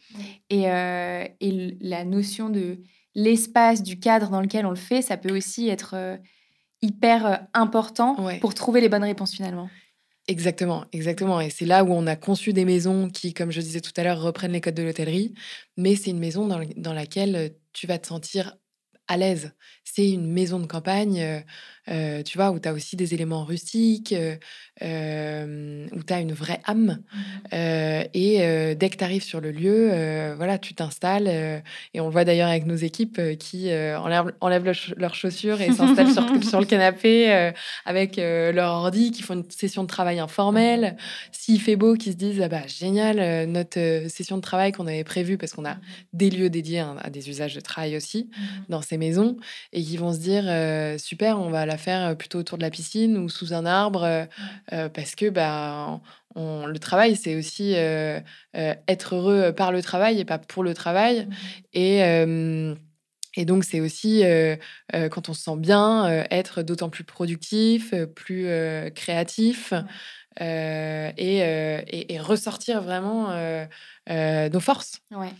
Et, 0.50 0.64
et 0.64 1.76
la 1.80 2.04
notion 2.04 2.50
de 2.50 2.82
l'espace 3.14 3.82
du 3.82 3.98
cadre 3.98 4.28
dans 4.28 4.42
lequel 4.42 4.66
on 4.66 4.70
le 4.70 4.76
fait, 4.76 5.00
ça 5.00 5.16
peut 5.16 5.34
aussi 5.34 5.70
être 5.70 5.94
euh, 5.94 6.18
hyper 6.82 7.46
important 7.54 8.14
pour 8.42 8.52
trouver 8.52 8.82
les 8.82 8.90
bonnes 8.90 9.02
réponses 9.02 9.32
finalement. 9.32 9.70
Exactement, 10.28 10.84
exactement. 10.92 11.40
Et 11.40 11.50
c'est 11.50 11.66
là 11.66 11.84
où 11.84 11.92
on 11.92 12.06
a 12.08 12.16
conçu 12.16 12.52
des 12.52 12.64
maisons 12.64 13.08
qui, 13.10 13.32
comme 13.32 13.52
je 13.52 13.60
disais 13.60 13.80
tout 13.80 13.92
à 13.96 14.02
l'heure, 14.02 14.20
reprennent 14.20 14.52
les 14.52 14.60
codes 14.60 14.74
de 14.74 14.82
l'hôtellerie, 14.82 15.34
mais 15.76 15.94
c'est 15.94 16.10
une 16.10 16.18
maison 16.18 16.48
dans, 16.48 16.92
laquelle 16.92 17.36
euh, 17.36 17.48
tu 17.72 17.86
vas 17.86 17.98
te 18.00 18.08
sentir 18.08 18.56
à 19.06 19.16
l'aise. 19.16 19.52
C'est 19.84 20.10
une 20.10 20.26
maison 20.32 20.58
de 20.58 20.66
campagne, 20.66 21.44
tu 21.86 22.38
vois, 22.38 22.50
où 22.50 22.58
tu 22.58 22.68
as 22.68 22.72
aussi 22.72 22.96
des 22.96 23.14
éléments 23.14 23.44
rustiques, 23.44 24.14
euh, 24.82 25.86
où 25.92 26.02
tu 26.02 26.12
as 26.12 26.20
une 26.20 26.34
vraie 26.34 26.60
âme. 26.66 26.98
Mmh 26.98 27.18
euh, 27.54 28.04
et 28.12 28.42
euh, 28.42 28.74
dès 28.74 28.90
que 28.90 28.96
tu 28.96 29.04
arrives 29.04 29.22
sur 29.22 29.40
le 29.40 29.50
lieu, 29.50 30.34
voilà, 30.36 30.58
tu 30.58 30.74
t'installes. 30.74 31.28
et 31.28 32.00
on 32.00 32.06
le 32.06 32.10
voit 32.10 32.24
d'ailleurs 32.24 32.48
avec 32.48 32.66
nos 32.66 32.74
équipes 32.74 33.20
qui 33.38 33.72
enlèvent, 33.72 34.32
enlèvent 34.40 34.72
leurs 34.96 35.14
chaussures 35.14 35.60
et 35.60 35.72
s'installent 35.72 36.12
sur, 36.12 36.44
sur, 36.44 36.60
le 36.60 36.66
canapé 36.66 37.52
avec 37.84 38.16
leur 38.16 38.72
ordi, 38.72 39.12
qui 39.12 39.22
font 39.22 39.34
une 39.34 39.50
session 39.50 39.82
de 39.82 39.88
travail 39.88 40.18
informelle. 40.18 40.96
S'il 41.30 41.60
fait 41.60 41.76
beau, 41.76 41.94
qui 41.94 42.12
se 42.12 42.16
disent 42.16 42.42
ah 42.42 42.48
bah, 42.48 42.66
génial, 42.66 43.48
notre 43.48 44.08
session 44.08 44.36
de 44.36 44.42
travail 44.42 44.72
qu'on 44.72 44.86
avait 44.86 45.04
prévue, 45.04 45.38
parce 45.38 45.52
qu'on 45.52 45.64
a 45.64 45.74
mmh 45.74 45.80
des 46.12 46.30
lieux 46.30 46.50
dédiés 46.50 46.80
à, 46.80 47.10
des 47.10 47.28
usages 47.28 47.54
de 47.54 47.60
travail 47.60 47.96
aussi 47.96 48.28
mmh 48.30 48.44
dans 48.68 48.82
ces 48.82 48.98
maisons, 48.98 49.36
et 49.72 49.82
qui 49.82 49.96
vont 49.96 50.12
se 50.12 50.18
dire 50.18 51.00
super, 51.00 51.40
on 51.40 51.50
va 51.50 51.64
la 51.64 51.75
faire 51.76 52.16
plutôt 52.16 52.38
autour 52.38 52.58
de 52.58 52.62
la 52.62 52.70
piscine 52.70 53.16
ou 53.18 53.28
sous 53.28 53.54
un 53.54 53.66
arbre. 53.66 54.26
Euh, 54.72 54.88
parce 54.88 55.14
que 55.14 55.30
bah, 55.30 56.00
le 56.34 56.76
travail, 56.78 57.16
c'est 57.16 57.36
aussi 57.36 57.74
euh, 57.76 58.20
euh, 58.56 58.74
être 58.88 59.14
heureux 59.14 59.52
par 59.52 59.72
le 59.72 59.82
travail 59.82 60.20
et 60.20 60.24
pas 60.24 60.38
pour 60.38 60.62
le 60.62 60.74
travail. 60.74 61.26
Mmh 61.26 61.34
et, 61.78 62.76
et 63.38 63.44
donc, 63.44 63.64
c'est 63.64 63.80
aussi, 63.80 64.22
quand 64.94 65.28
on 65.28 65.34
se 65.34 65.42
sent 65.42 65.58
bien, 65.58 66.24
être 66.30 66.62
d'autant 66.62 66.88
plus 66.88 67.04
productif, 67.04 67.92
plus 68.14 68.48
créatif. 68.94 69.74
Et, 70.40 71.38
et, 72.08 72.18
ressortir 72.20 72.82
vraiment 72.82 73.30
nos 74.08 74.60
forces. 74.60 75.00
Ouais. 75.10 75.32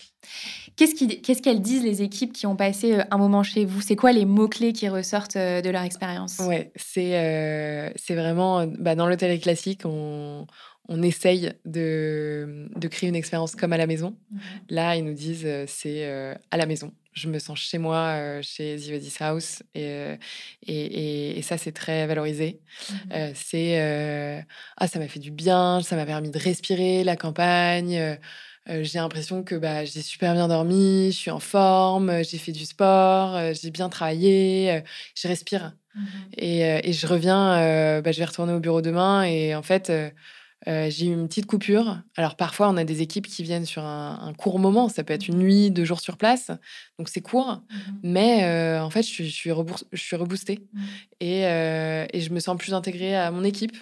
Qu'est-ce 0.76 1.42
qu'elles 1.42 1.62
disent 1.62 1.84
les 1.84 2.02
équipes 2.02 2.32
qui 2.32 2.46
ont 2.46 2.56
passé 2.56 2.98
un 3.10 3.18
moment 3.18 3.42
chez 3.42 3.64
vous? 3.64 3.80
C'est 3.80 3.96
quoi 3.96 4.12
les 4.12 4.24
mots-clés 4.24 4.72
qui 4.72 4.88
ressortent 4.88 5.36
de 5.36 5.68
leur 5.68 5.82
expérience? 5.82 6.38
Ouais, 6.40 6.72
c'est 6.76 7.92
c'est 7.96 8.14
vraiment, 8.14 8.66
bah, 8.66 8.94
dans 8.94 9.06
l'hôtel 9.06 9.38
classique, 9.40 9.82
on, 9.84 10.46
on 10.88 11.02
essaye 11.02 11.52
de, 11.64 12.68
de, 12.74 12.88
créer 12.88 13.08
une 13.08 13.16
expérience 13.16 13.56
comme 13.56 13.72
à 13.72 13.76
la 13.76 13.86
maison. 13.86 14.16
Mmh 14.30 14.38
Là, 14.70 14.96
ils 14.96 15.04
nous 15.04 15.14
disent 15.14 15.48
c'est 15.66 16.06
à 16.50 16.56
la 16.56 16.66
maison 16.66 16.92
je 17.16 17.28
me 17.28 17.38
sens 17.38 17.58
chez 17.58 17.78
moi, 17.78 18.14
euh, 18.18 18.40
chez 18.42 18.76
The 18.76 19.22
House, 19.22 19.62
euh, 19.76 20.16
et, 20.66 21.38
et, 21.38 21.42
ça, 21.42 21.56
c'est 21.56 21.72
très 21.72 22.06
valorisé. 22.06 22.60
Mmh 22.60 22.94
euh, 23.12 23.32
c'est 23.34 24.44
ah, 24.76 24.86
ça 24.86 24.98
m'a 24.98 25.08
fait 25.08 25.18
du 25.18 25.30
bien, 25.30 25.80
ça 25.82 25.96
m'a 25.96 26.04
permis 26.04 26.30
de 26.30 26.38
respirer 26.38 27.04
la 27.04 27.16
campagne. 27.16 28.18
j'ai 28.68 28.98
l'impression 28.98 29.42
que 29.42 29.54
bah, 29.54 29.84
j'ai 29.84 30.02
super 30.02 30.34
bien 30.34 30.48
dormi, 30.48 31.10
je 31.10 31.16
suis 31.16 31.30
en 31.30 31.40
forme, 31.40 32.22
j'ai 32.22 32.38
fait 32.38 32.52
du 32.52 32.66
sport, 32.66 33.54
j'ai 33.54 33.70
bien 33.70 33.88
travaillé, 33.88 34.82
je 35.14 35.28
respire. 35.28 35.72
Mmh 35.94 36.04
et, 36.36 36.88
et, 36.90 36.92
je 36.92 37.06
reviens, 37.06 38.02
bah, 38.02 38.12
je 38.12 38.18
vais 38.18 38.26
retourner 38.26 38.52
au 38.52 38.60
bureau 38.60 38.82
demain, 38.82 39.24
et 39.24 39.54
en 39.54 39.62
fait, 39.62 39.90
euh, 40.68 40.88
j'ai 40.90 41.06
eu 41.06 41.12
une 41.12 41.28
petite 41.28 41.46
coupure. 41.46 41.98
Alors 42.16 42.36
parfois, 42.36 42.68
on 42.68 42.76
a 42.76 42.84
des 42.84 43.02
équipes 43.02 43.26
qui 43.26 43.42
viennent 43.42 43.66
sur 43.66 43.84
un, 43.84 44.32
court 44.36 44.58
moment. 44.58 44.88
Ça 44.88 45.04
peut 45.04 45.12
être 45.12 45.28
une 45.28 45.38
nuit, 45.38 45.70
deux 45.70 45.84
jours 45.84 46.00
sur 46.00 46.16
place. 46.16 46.50
Donc 46.98 47.08
c'est 47.08 47.20
court. 47.20 47.62
Mmh 47.70 47.76
Mais 48.02 48.44
euh, 48.44 48.82
en 48.82 48.90
fait, 48.90 49.02
je 49.02 49.08
suis, 49.08 49.28
je 49.28 49.34
suis, 49.34 49.50
je 49.92 50.00
suis 50.00 50.16
reboostée. 50.16 50.60
Mmh. 50.72 50.82
Et, 51.20 51.46
euh, 51.46 52.06
et, 52.12 52.20
je 52.20 52.32
me 52.32 52.40
sens 52.40 52.56
plus 52.56 52.74
intégrée 52.74 53.16
à 53.16 53.30
mon 53.30 53.44
équipe. 53.44 53.76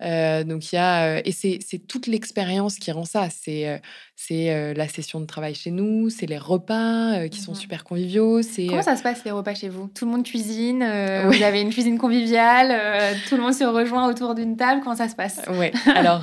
donc 0.00 0.72
il 0.72 0.74
y 0.74 0.78
a 0.78 1.20
et 1.26 1.32
c'est 1.32 1.86
toute 1.88 2.06
l'expérience 2.06 2.76
qui 2.76 2.92
rend 2.92 3.04
ça. 3.04 3.28
C'est 3.30 3.80
c'est 4.26 4.74
la 4.74 4.88
session 4.88 5.20
de 5.20 5.26
travail 5.26 5.54
chez 5.54 5.70
nous, 5.70 6.10
c'est 6.10 6.26
les 6.26 6.38
repas 6.38 7.28
qui 7.28 7.40
sont 7.40 7.52
mmh 7.52 7.56
super 7.62 7.84
conviviaux. 7.84 8.40
Comment 8.68 8.82
ça 8.82 8.96
se 8.96 9.02
passe 9.02 9.24
les 9.24 9.30
repas 9.30 9.54
chez 9.54 9.68
vous? 9.68 9.90
Tout 9.94 10.04
le 10.04 10.10
monde 10.10 10.24
cuisine, 10.24 10.78
vous 11.26 11.42
avez 11.42 11.60
une 11.60 11.70
cuisine 11.70 11.98
conviviale, 11.98 13.16
tout 13.28 13.36
le 13.36 13.42
monde 13.42 13.54
se 13.54 13.64
rejoint 13.64 14.08
autour 14.08 14.34
d'une 14.34 14.56
table. 14.56 14.80
Comment 14.82 14.96
ça 14.96 15.08
se 15.08 15.14
passe? 15.14 15.40
Oui, 15.50 15.70
alors 15.94 16.20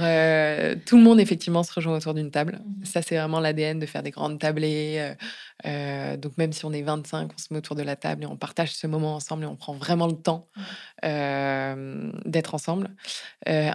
tout 0.86 0.98
le 0.98 1.04
monde 1.04 1.20
effectivement 1.20 1.64
se 1.64 1.74
rejoint 1.74 1.98
autour 1.98 2.14
d'une 2.14 2.32
table. 2.32 2.60
Mmh 2.64 2.86
ça, 2.86 3.02
c'est 3.02 3.18
vraiment 3.18 3.40
l'ADN 3.40 3.78
de 3.78 3.86
faire 3.86 4.02
des 4.02 4.12
grandes 4.12 4.40
tablées. 4.40 5.14
donc 5.66 6.38
même 6.38 6.54
si 6.54 6.66
on 6.66 6.72
est 6.72 6.82
25, 6.82 7.32
on 7.34 7.38
se 7.38 7.48
met 7.52 7.58
autour 7.58 7.76
de 7.76 7.84
la 7.84 7.96
table 7.96 8.24
et 8.24 8.26
on 8.26 8.38
partage 8.38 8.72
ce 8.72 8.88
moment 8.88 9.16
ensemble 9.16 9.44
et 9.44 9.48
on 9.48 9.56
prend 9.56 9.74
vraiment 9.74 10.08
le 10.08 10.16
temps 10.16 10.48
d'être 11.04 12.56
ensemble. 12.56 12.90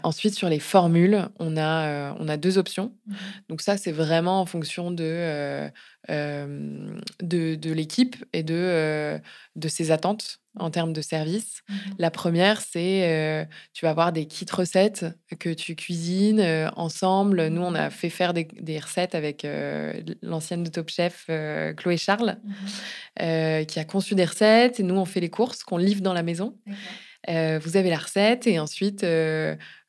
ensuite, 0.02 0.34
sur 0.34 0.48
les 0.48 0.60
formules, 0.60 1.28
on 1.38 1.56
a, 1.56 2.14
on 2.18 2.28
a 2.28 2.36
deux 2.36 2.58
options. 2.58 2.92
Mmh 3.06 3.14
donc 3.48 3.60
ça, 3.60 3.76
c'est 3.76 3.92
vraiment 3.92 4.13
en 4.22 4.46
fonction 4.46 4.90
de, 4.90 5.70
de, 6.08 7.54
de 7.54 7.72
l'équipe 7.72 8.16
et 8.32 8.42
de, 8.42 9.20
de 9.56 9.68
ses 9.68 9.90
attentes 9.90 10.40
en 10.56 10.70
termes 10.70 10.92
de 10.92 11.02
service. 11.02 11.62
Mmh 11.68 11.74
la 11.98 12.10
première, 12.10 12.60
c'est 12.60 13.48
tu 13.72 13.84
vas 13.84 13.90
avoir 13.90 14.12
des 14.12 14.26
kits 14.26 14.46
recettes 14.50 15.06
que 15.38 15.50
tu 15.50 15.76
cuisines 15.76 16.70
ensemble. 16.76 17.48
Nous, 17.48 17.62
on 17.62 17.74
a 17.74 17.90
fait 17.90 18.10
faire 18.10 18.34
des, 18.34 18.44
des 18.60 18.78
recettes 18.78 19.14
avec 19.14 19.46
l'ancienne 20.22 20.64
de 20.64 20.70
Top 20.70 20.90
Chef, 20.90 21.26
Chloé 21.76 21.96
Charles, 21.96 22.38
mmh 22.44 23.64
qui 23.66 23.80
a 23.80 23.84
conçu 23.84 24.14
des 24.14 24.24
recettes. 24.24 24.80
Et 24.80 24.82
nous, 24.82 24.96
on 24.96 25.04
fait 25.04 25.20
les 25.20 25.30
courses 25.30 25.62
qu'on 25.62 25.78
livre 25.78 26.02
dans 26.02 26.14
la 26.14 26.22
maison. 26.22 26.56
vous 27.28 27.76
avez 27.76 27.90
la 27.90 27.98
recette 27.98 28.46
et 28.46 28.58
ensuite, 28.58 29.02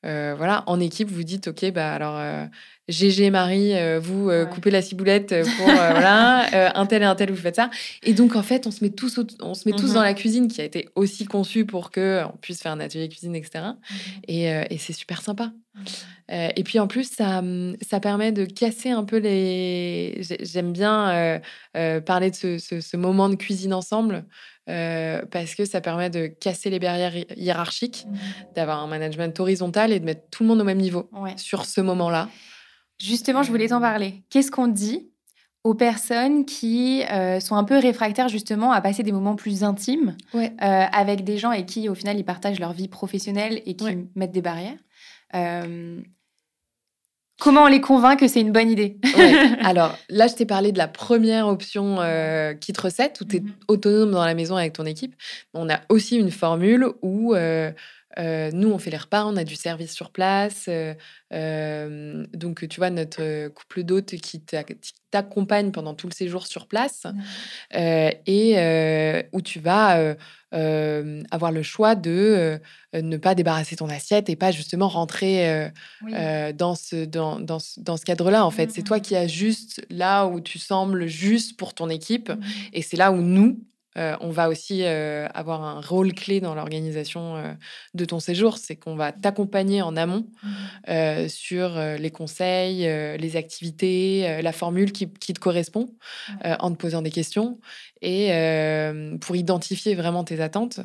voilà, 0.04 0.64
en 0.68 0.80
équipe, 0.80 1.10
vous 1.10 1.24
dites, 1.24 1.48
OK, 1.48 1.72
bah 1.72 1.94
alors 1.94 2.48
GG 2.88 3.32
Marie, 3.32 3.74
euh, 3.74 4.00
vous 4.00 4.30
euh, 4.30 4.46
coupez 4.46 4.70
la 4.70 4.82
ciboulette 4.82 5.32
euh, 5.32 5.44
pour 5.58 5.66
voilà, 5.66 6.76
un 6.78 6.86
tel 6.86 7.02
et 7.02 7.06
un 7.06 7.16
tel, 7.16 7.32
vous 7.32 7.38
faites 7.38 7.56
ça. 7.56 7.72
Et 8.04 8.14
donc 8.14 8.36
en 8.36 8.44
fait, 8.44 8.68
on 8.68 8.72
se 8.72 8.84
met 8.84 8.92
tous, 8.92 9.20
on 9.42 9.56
se 9.56 9.68
met 9.68 9.76
tous 9.76 9.94
dans 9.94 10.02
mhm. 10.02 10.06
la 10.06 10.14
cuisine 10.14 10.48
qui 10.48 10.62
a 10.62 10.64
été 10.64 10.90
aussi 10.96 11.26
conçue 11.26 11.66
pour 11.66 11.90
que 11.90 12.22
on 12.26 12.38
puisse 12.38 12.62
faire 12.62 12.72
un 12.72 12.80
atelier 12.80 13.10
cuisine, 13.10 13.36
etc. 13.36 13.64
Mhm. 13.64 13.98
Et, 14.28 14.46
et 14.46 14.78
c'est 14.78 14.94
super 14.94 15.22
sympa. 15.22 15.52
Mhm. 15.76 16.52
et 16.56 16.64
puis 16.64 16.80
en 16.80 16.88
plus, 16.88 17.10
ça, 17.12 17.44
ça 17.82 18.00
permet 18.00 18.32
de 18.32 18.46
casser 18.46 18.92
un 18.92 19.04
peu 19.04 19.18
les. 19.18 20.22
J'aime 20.42 20.72
bien 20.72 21.42
parler 22.06 22.30
de 22.30 22.36
ce, 22.36 22.60
ce, 22.60 22.98
moment 22.98 23.30
de 23.30 23.36
cuisine 23.36 23.74
ensemble. 23.74 24.26
parce 24.68 25.56
que 25.56 25.66
ça 25.66 25.82
permet 25.82 26.12
de 26.12 26.28
casser 26.28 26.70
les 26.70 26.80
barrières 26.80 27.14
hiérarchiques, 27.36 28.06
d'avoir 28.56 28.84
un 28.84 28.88
management 28.88 29.38
horizontal 29.40 29.92
et 29.92 30.00
de 30.00 30.06
mettre 30.06 30.22
tout 30.30 30.44
le 30.44 30.50
monde 30.50 30.62
au 30.62 30.66
même 30.66 30.78
niveau 30.78 31.10
sur 31.36 31.66
ce 31.66 31.82
moment-là. 31.82 32.30
Justement, 33.00 33.44
je 33.44 33.52
voulais 33.52 33.68
t'en 33.68 33.82
parler. 33.82 34.24
Qu'est-ce 34.30 34.52
qu'on 34.52 34.68
dit 34.68 35.10
aux 35.66 35.74
personnes 35.74 36.46
qui 36.46 37.04
euh, 37.12 37.40
sont 37.40 37.56
un 37.56 37.64
peu 37.64 37.80
réfractaires 37.80 38.30
justement 38.30 38.72
à 38.72 38.82
passer 38.82 39.02
des 39.02 39.12
moments 39.12 39.36
plus 39.36 39.64
intimes 39.64 40.16
euh, 40.36 40.48
avec 40.60 41.24
des 41.24 41.40
gens 41.40 41.52
et 41.52 41.66
qui 41.66 41.90
au 41.90 41.96
final 41.96 42.20
ils 42.20 42.24
partagent 42.24 42.60
leur 42.60 42.72
vie 42.72 42.88
professionnelle 42.88 43.64
et 43.66 43.76
qui 43.76 43.86
mettent 44.14 44.32
des 44.32 44.44
barrières? 44.44 44.78
Euh, 45.34 46.00
Comment 47.40 47.64
on 47.64 47.68
les 47.68 47.82
convainc 47.82 48.20
que 48.20 48.28
c'est 48.28 48.40
une 48.40 48.52
bonne 48.52 48.70
idée? 48.70 48.98
Alors 49.62 49.98
là, 50.08 50.28
je 50.28 50.36
t'ai 50.36 50.46
parlé 50.46 50.72
de 50.72 50.78
la 50.78 50.88
première 50.88 51.48
option 51.48 51.98
kit 52.62 52.74
recette 52.80 53.20
où 53.20 53.26
tu 53.26 53.38
es 53.38 53.40
mhm. 53.42 53.52
autonome 53.68 54.12
dans 54.12 54.24
la 54.24 54.36
maison 54.36 54.56
avec 54.56 54.72
ton 54.74 54.86
équipe. 54.86 55.16
On 55.54 55.68
a 55.70 55.82
aussi 55.90 56.16
une 56.16 56.32
formule 56.32 56.88
où 57.02 57.36
nous, 58.18 58.72
on 58.72 58.78
fait 58.78 58.92
les 58.92 58.98
repas, 58.98 59.26
on 59.26 59.36
a 59.38 59.44
du 59.44 59.56
service 59.56 59.94
sur 59.94 60.12
place. 60.12 60.70
donc, 61.32 62.68
tu 62.68 62.78
vois, 62.78 62.90
notre 62.90 63.50
couple 63.50 63.84
d'hôtes 63.84 64.16
qui 64.16 64.42
t'accompagne 65.12 65.72
pendant 65.72 65.94
tout 65.94 66.08
le 66.08 66.14
séjour 66.14 66.48
sur 66.48 66.68
place 66.68 67.06
et 67.74 69.26
où 69.32 69.42
tu 69.42 69.60
vas 69.60 70.16
avoir 70.52 71.52
le 71.52 71.64
choix 71.64 71.96
de 71.96 72.60
ne 72.94 73.18
pas 73.18 73.36
débarrasser 73.36 73.76
ton 73.76 73.90
assiette 73.90 74.30
et 74.30 74.36
pas 74.36 74.52
justement 74.52 74.88
rentrer 74.88 75.72
dans 76.54 76.76
ce, 76.76 77.06
dans, 77.06 77.40
dans 77.40 77.60
ce, 77.60 78.06
cadre-là. 78.06 78.46
En 78.46 78.52
fait, 78.52 78.72
c'est 78.72 78.84
toi 78.84 78.98
mmh. 78.98 79.02
qui 79.02 79.16
ajustes 79.16 79.86
là 79.90 80.26
où 80.26 80.40
tu 80.40 80.60
sembles 80.60 81.08
juste 81.08 81.58
pour 81.58 81.74
ton 81.74 81.90
équipe 81.90 82.30
mmh. 82.30 82.42
et 82.74 82.82
c'est 82.82 82.98
là 82.98 83.12
où 83.12 83.22
nous, 83.22 83.60
euh, 83.98 84.16
on 84.20 84.30
va 84.30 84.50
aussi 84.50 84.82
euh, 84.84 85.28
avoir 85.34 85.64
un 85.64 85.80
rôle 85.80 86.14
clé 86.14 86.42
dans 86.42 86.54
l'organisation 86.54 87.38
euh, 87.38 87.54
de 87.94 88.04
ton 88.04 88.20
séjour, 88.20 88.58
c'est 88.58 88.76
qu'on 88.76 88.96
va 88.96 89.14
t'accompagner 89.14 89.82
en 89.82 89.96
amont 89.96 90.28
mmh. 90.44 91.28
sur 91.30 91.80
les 91.80 92.12
conseils, 92.12 92.84
les 93.18 93.36
activités, 93.36 94.42
la 94.42 94.52
formule 94.52 94.92
qui, 94.92 95.08
te 95.08 95.40
correspond, 95.40 95.90
en 96.44 96.72
te 96.72 96.76
posant 96.76 97.02
des 97.02 97.12
questions 97.12 97.60
et 98.02 98.30
pour 99.22 99.36
identifier 99.36 99.96
vraiment 99.96 100.24
tes 100.24 100.42
attentes 100.42 100.80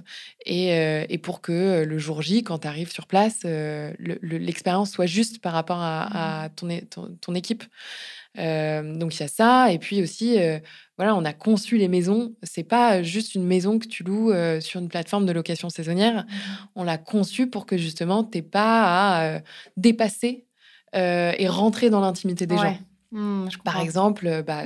et, 0.47 1.19
pour 1.23 1.41
que 1.41 1.85
le 1.85 1.99
jour 1.99 2.23
J, 2.23 2.43
quand 2.43 2.61
tu 2.61 2.69
arrives 2.69 2.91
sur 2.91 3.07
place, 3.07 3.41
l'expérience 3.45 4.93
soit 4.93 5.07
juste 5.07 5.41
par 5.41 5.53
rapport 5.53 5.81
à, 5.81 6.49
mmh. 6.63 6.81
ton, 7.21 7.35
équipe. 7.35 7.65
donc 8.37 9.15
il 9.15 9.21
y 9.21 9.25
a 9.25 9.29
ça, 9.29 9.73
et 9.73 9.79
puis 9.79 10.03
aussi 10.03 10.39
voilà, 11.01 11.17
on 11.17 11.25
a 11.25 11.33
conçu 11.33 11.79
les 11.79 11.89
maisons. 11.89 12.35
C'est 12.43 12.63
pas 12.63 13.03
juste 13.03 13.35
une 13.35 13.47
maison 13.47 13.79
que 13.79 13.87
tu 13.87 14.03
loues 14.03 14.33
euh, 14.33 14.61
sur 14.61 14.83
une 14.83 14.89
plateforme 14.91 15.25
de 15.25 15.33
location 15.33 15.71
saisonnière. 15.71 16.27
Mmh. 16.27 16.41
On 16.77 16.85
l'a 16.85 16.99
conçu 16.99 17.47
pour 17.47 17.65
que 17.65 17.79
justement 17.79 18.23
tu 18.23 18.43
pas 18.43 18.83
à 18.83 19.23
euh, 19.23 19.41
dépasser 19.79 20.45
euh, 20.95 21.33
et 21.39 21.49
rentrer 21.49 21.89
dans 21.89 22.01
l'intimité 22.01 22.45
des 22.45 22.55
gens. 22.55 22.77
Mmh, 23.13 23.49
Par 23.65 23.81
exemple, 23.81 24.45
bah, 24.47 24.65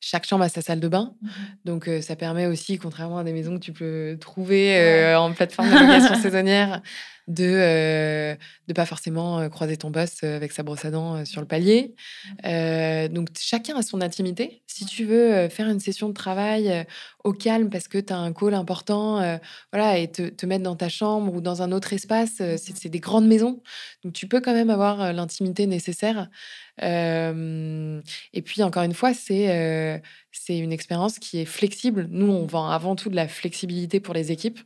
chaque 0.00 0.26
chambre 0.26 0.44
a 0.44 0.48
sa 0.48 0.60
salle 0.60 0.80
de 0.80 0.88
bain. 0.88 1.14
Mmh 1.22 1.28
Donc, 1.64 1.90
ça 2.02 2.14
permet 2.16 2.46
aussi, 2.46 2.78
contrairement 2.78 3.18
à 3.18 3.24
des 3.24 3.32
maisons 3.32 3.54
que 3.58 3.64
tu 3.64 3.72
peux 3.72 4.18
trouver 4.20 5.14
en 5.16 5.32
plateforme 5.32 5.68
de 5.70 5.74
location 5.74 6.14
saisonnière, 6.22 6.82
de 7.26 7.44
ne 7.44 8.36
euh, 8.70 8.74
pas 8.74 8.86
forcément 8.86 9.48
croiser 9.50 9.76
ton 9.76 9.90
boss 9.90 10.22
avec 10.22 10.52
sa 10.52 10.62
brosse 10.62 10.84
à 10.84 10.90
dents 10.90 11.24
sur 11.24 11.40
le 11.40 11.46
palier. 11.46 11.94
donc 12.44 13.28
chacun 13.38 13.76
a 13.76 13.82
son 13.82 14.00
intimité. 14.00 14.62
Si 14.66 14.84
tu 14.84 15.04
veux 15.04 15.48
faire 15.48 15.68
une 15.68 15.80
session 15.80 16.08
de 16.08 16.14
travail 16.14 16.86
au 17.24 17.32
calme 17.32 17.68
parce 17.70 17.88
que 17.88 17.98
tu 17.98 18.12
as 18.12 18.18
un 18.18 18.32
call 18.32 18.54
important, 18.54 19.38
voilà, 19.72 19.98
et 19.98 20.10
te, 20.10 20.28
te, 20.28 20.46
mettre 20.46 20.62
dans 20.62 20.76
ta 20.76 20.88
chambre 20.88 21.34
ou 21.34 21.40
dans 21.40 21.62
un 21.62 21.72
autre 21.72 21.92
espace, 21.92 22.42
c'est 22.56 22.88
des 22.88 23.00
grandes 23.00 23.26
maisons. 23.26 23.62
Donc 24.04 24.12
tu 24.12 24.28
peux 24.28 24.40
quand 24.40 24.54
même 24.54 24.70
avoir 24.70 25.12
l'intimité 25.12 25.66
nécessaire. 25.66 26.28
et 26.80 28.42
puis 28.44 28.62
encore 28.62 28.84
une 28.84 28.94
fois, 28.94 29.14
c'est 29.14 30.02
c'est 30.30 30.58
une 30.58 30.72
expérience 30.72 31.18
qui 31.18 31.38
est 31.40 31.44
flexible. 31.44 32.06
Nous, 32.10 32.30
on 32.30 32.46
vend 32.46 32.68
avant 32.70 32.96
tout 32.96 33.10
de 33.10 33.16
la 33.16 33.28
flexibilité 33.28 34.00
pour 34.00 34.14
les 34.14 34.32
équipes. 34.32 34.60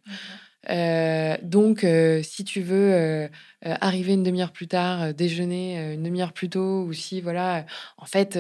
Euh, 0.71 1.37
donc, 1.43 1.85
euh, 1.85 2.23
si 2.23 2.45
tu 2.45 2.61
veux 2.61 2.93
euh, 2.93 3.29
arriver 3.63 4.13
une 4.15 4.23
demi-heure 4.23 4.53
plus 4.53 4.69
tard, 4.69 5.13
déjeuner 5.15 5.95
une 5.95 6.03
demi-heure 6.03 6.33
plus 6.33 6.49
tôt, 6.49 6.85
ou 6.85 6.93
si, 6.93 7.21
voilà, 7.21 7.67
en 7.97 8.07
fait, 8.07 8.39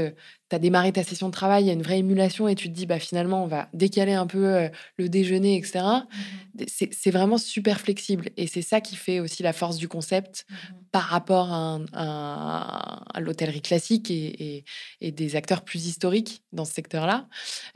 tu 0.53 0.57
as 0.57 0.59
démarré 0.59 0.93
ta 0.93 1.03
session 1.03 1.29
de 1.29 1.33
travail, 1.33 1.65
il 1.65 1.67
y 1.69 1.71
a 1.71 1.73
une 1.73 1.83
vraie 1.83 2.01
émulation 2.01 2.47
et 2.47 2.55
tu 2.55 2.69
te 2.69 2.75
dis, 2.75 2.85
bah, 2.85 2.99
finalement, 2.99 3.43
on 3.43 3.47
va 3.47 3.71
décaler 3.73 4.13
un 4.13 4.27
peu 4.27 4.69
le 4.99 5.09
déjeuner, 5.09 5.57
etc. 5.57 5.81
Mmh 5.81 6.09
c'est 6.69 7.11
vraiment 7.11 7.39
super 7.39 7.81
flexible. 7.81 8.29
Et 8.37 8.47
c'est 8.47 8.61
ça 8.61 8.83
qui 8.83 8.95
fait 8.95 9.21
aussi 9.21 9.43
la 9.43 9.55
force 9.55 9.79
du 9.79 9.89
concept 9.89 10.45
mmh 10.51 10.55
par 10.93 11.05
rapport 11.05 11.51
à, 11.51 13.19
l'hôtellerie 13.19 13.63
classique 13.63 14.11
et, 14.11 14.65
des 15.01 15.37
acteurs 15.37 15.63
plus 15.63 15.87
historiques 15.87 16.43
dans 16.53 16.67
ce 16.67 16.75
secteur-là. 16.75 17.29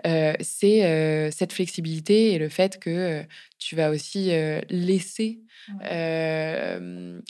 c'est 0.05 1.31
cette 1.33 1.55
flexibilité 1.55 2.35
et 2.35 2.39
le 2.39 2.51
fait 2.51 2.79
que 2.79 3.25
tu 3.59 3.75
vas 3.75 3.91
aussi 3.91 4.33
laisser 4.69 5.41
le, 5.81 7.23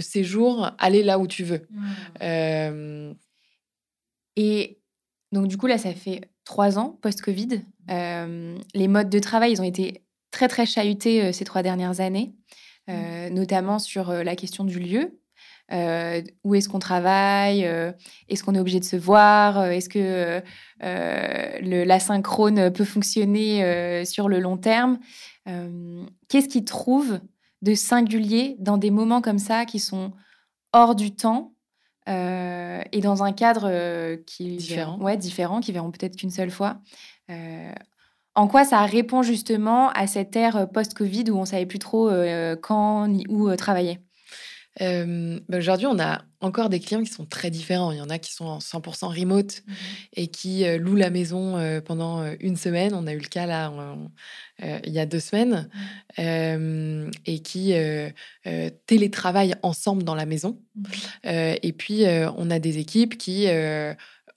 séjour 0.00 0.72
aller 0.78 1.04
là 1.04 1.20
où 1.20 1.28
tu 1.28 1.44
veux. 1.44 1.68
Mmh. 1.70 3.12
et 4.34 4.79
donc, 5.32 5.46
du 5.48 5.56
coup, 5.56 5.66
là, 5.66 5.78
ça 5.78 5.92
fait 5.92 6.30
trois 6.44 6.78
ans 6.78 6.98
post-Covid. 7.02 7.62
les 7.88 8.88
modes 8.88 9.10
de 9.10 9.18
travail, 9.18 9.52
ils 9.52 9.60
ont 9.60 9.64
été 9.64 10.02
très, 10.30 10.48
très 10.48 10.66
chahutés 10.66 11.32
ces 11.32 11.44
trois 11.44 11.62
dernières 11.62 12.00
années, 12.00 12.34
mmh. 12.88 13.28
notamment 13.32 13.78
sur 13.78 14.12
la 14.12 14.36
question 14.36 14.64
du 14.64 14.78
lieu. 14.78 15.20
où 16.44 16.54
est-ce 16.54 16.68
qu'on 16.68 16.78
travaille 16.78 17.62
Est-ce 18.28 18.42
qu'on 18.42 18.54
est 18.54 18.60
obligé 18.60 18.80
de 18.80 18.84
se 18.84 18.96
voir 18.96 19.66
Est-ce 19.66 19.88
que 19.88 20.42
l'asynchrone 21.84 22.72
peut 22.72 22.84
fonctionner 22.84 24.04
sur 24.04 24.28
le 24.28 24.40
long 24.40 24.56
terme 24.56 24.98
Qu'est-ce 26.28 26.48
qu'ils 26.48 26.64
trouvent 26.64 27.20
de 27.62 27.74
singulier 27.74 28.56
dans 28.58 28.78
des 28.78 28.90
moments 28.90 29.20
comme 29.20 29.38
ça 29.38 29.64
qui 29.64 29.78
sont 29.78 30.12
hors 30.72 30.94
du 30.94 31.14
temps 31.14 31.54
euh, 32.08 32.82
et 32.92 33.00
dans 33.00 33.22
un 33.22 33.32
cadre 33.32 33.68
euh, 33.70 34.16
qui 34.26 34.56
différent, 34.56 34.98
ouais, 35.00 35.16
différent, 35.16 35.60
qui 35.60 35.72
verront 35.72 35.90
peut-être 35.90 36.16
qu'une 36.16 36.30
seule 36.30 36.50
fois. 36.50 36.78
Euh, 37.30 37.72
en 38.34 38.48
quoi 38.48 38.64
ça 38.64 38.84
répond 38.84 39.22
justement 39.22 39.90
à 39.90 40.06
cette 40.06 40.34
ère 40.36 40.70
post-Covid 40.70 41.30
où 41.30 41.36
on 41.36 41.44
savait 41.44 41.66
plus 41.66 41.78
trop 41.78 42.10
quand 42.62 43.08
ni 43.08 43.24
où 43.28 43.54
travailler? 43.56 43.98
Bah, 44.78 45.58
Aujourd'hui, 45.58 45.86
on 45.86 45.98
a 45.98 46.22
encore 46.40 46.68
des 46.68 46.80
clients 46.80 47.02
qui 47.02 47.12
sont 47.12 47.26
très 47.26 47.50
différents. 47.50 47.92
Il 47.92 47.98
y 47.98 48.00
en 48.00 48.08
a 48.08 48.18
qui 48.18 48.32
sont 48.32 48.46
en 48.46 48.58
100% 48.58 49.08
remote 49.08 49.62
mmh 49.66 49.72
et 50.14 50.26
qui 50.28 50.64
louent 50.78 50.96
la 50.96 51.10
maison 51.10 51.80
pendant 51.84 52.24
une 52.40 52.56
semaine. 52.56 52.94
On 52.94 53.06
a 53.06 53.12
eu 53.12 53.18
le 53.18 53.28
cas 53.28 53.46
là 53.46 53.72
il 54.62 54.92
y 54.92 54.98
a 54.98 55.06
deux 55.06 55.20
semaines 55.20 55.68
et 56.18 57.40
qui 57.40 57.74
télétravaillent 58.86 59.56
ensemble 59.62 60.02
dans 60.02 60.14
la 60.14 60.26
maison. 60.26 60.60
Mmh 60.76 60.84
et 61.62 61.72
puis, 61.76 62.04
on 62.36 62.50
a 62.50 62.58
des 62.58 62.78
équipes 62.78 63.18
qui 63.18 63.46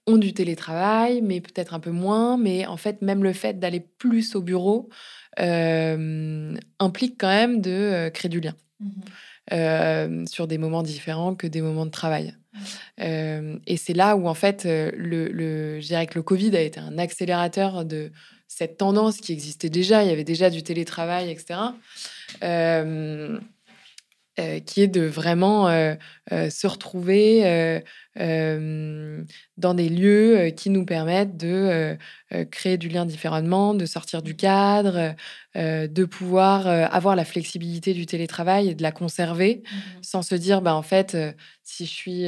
ont 0.06 0.18
du 0.18 0.34
télétravail, 0.34 1.22
mais 1.22 1.40
peut-être 1.40 1.74
un 1.74 1.80
peu 1.80 1.92
moins. 1.92 2.38
Mais 2.38 2.66
en 2.66 2.76
fait, 2.76 3.02
même 3.02 3.24
le 3.24 3.32
fait 3.32 3.60
d'aller 3.60 3.80
plus 3.80 4.36
au 4.36 4.42
bureau 4.42 4.90
implique 5.38 7.16
quand 7.18 7.30
même 7.30 7.62
de 7.62 8.10
créer 8.14 8.30
du 8.30 8.42
lien. 8.42 8.54
Euh, 9.52 10.26
sur 10.26 10.48
des 10.48 10.58
moments 10.58 10.84
différents 10.84 11.36
que 11.36 11.48
des 11.48 11.62
moments 11.62 11.86
de 11.86 11.92
travail. 11.92 12.34
Euh, 13.02 13.58
et 13.68 13.76
c'est 13.76 13.94
là 13.94 14.16
où, 14.16 14.30
en 14.30 14.34
fait, 14.34 14.66
euh, 14.66 14.90
le, 14.96 15.28
le, 15.28 15.82
je 15.82 15.88
dirais 15.88 16.08
que 16.08 16.16
le 16.16 16.24
Covid 16.24 16.56
a 16.56 16.62
été 16.62 16.80
un 16.80 16.98
accélérateur 16.98 17.84
de 17.84 18.10
cette 18.48 18.78
tendance 18.78 19.18
qui 19.18 19.34
existait 19.34 19.70
déjà. 19.70 20.02
Il 20.04 20.10
y 20.10 20.14
avait 20.14 20.24
déjà 20.24 20.50
du 20.50 20.64
télétravail, 20.64 21.30
etc. 21.30 21.60
Euh, 22.42 23.38
qui 24.36 24.82
est 24.82 24.88
de 24.88 25.02
vraiment 25.02 25.68
euh, 25.68 25.94
euh, 26.32 26.50
se 26.50 26.66
retrouver 26.66 27.84
dans 28.16 29.74
des 29.74 29.90
lieux 29.90 30.52
qui 30.56 30.70
nous 30.70 30.86
permettent 30.86 31.38
de 31.38 31.98
créer 32.52 32.78
du 32.78 32.90
lien 32.90 33.06
différemment, 33.06 33.74
de 33.74 33.86
sortir 33.86 34.22
du 34.22 34.36
cadre, 34.36 35.16
de 35.56 36.06
pouvoir 36.06 36.68
avoir 36.68 37.16
la 37.16 37.26
flexibilité 37.26 37.94
du 37.94 38.06
télétravail 38.06 38.70
et 38.70 38.76
de 38.76 38.84
la 38.84 38.92
conserver 38.92 39.64
mmh 39.64 39.78
sans 40.04 40.22
se 40.22 40.36
dire, 40.36 40.62
bah, 40.62 40.76
en 40.76 40.84
fait, 40.84 41.18
si, 41.64 41.86
je 41.86 41.92
suis, 41.92 42.26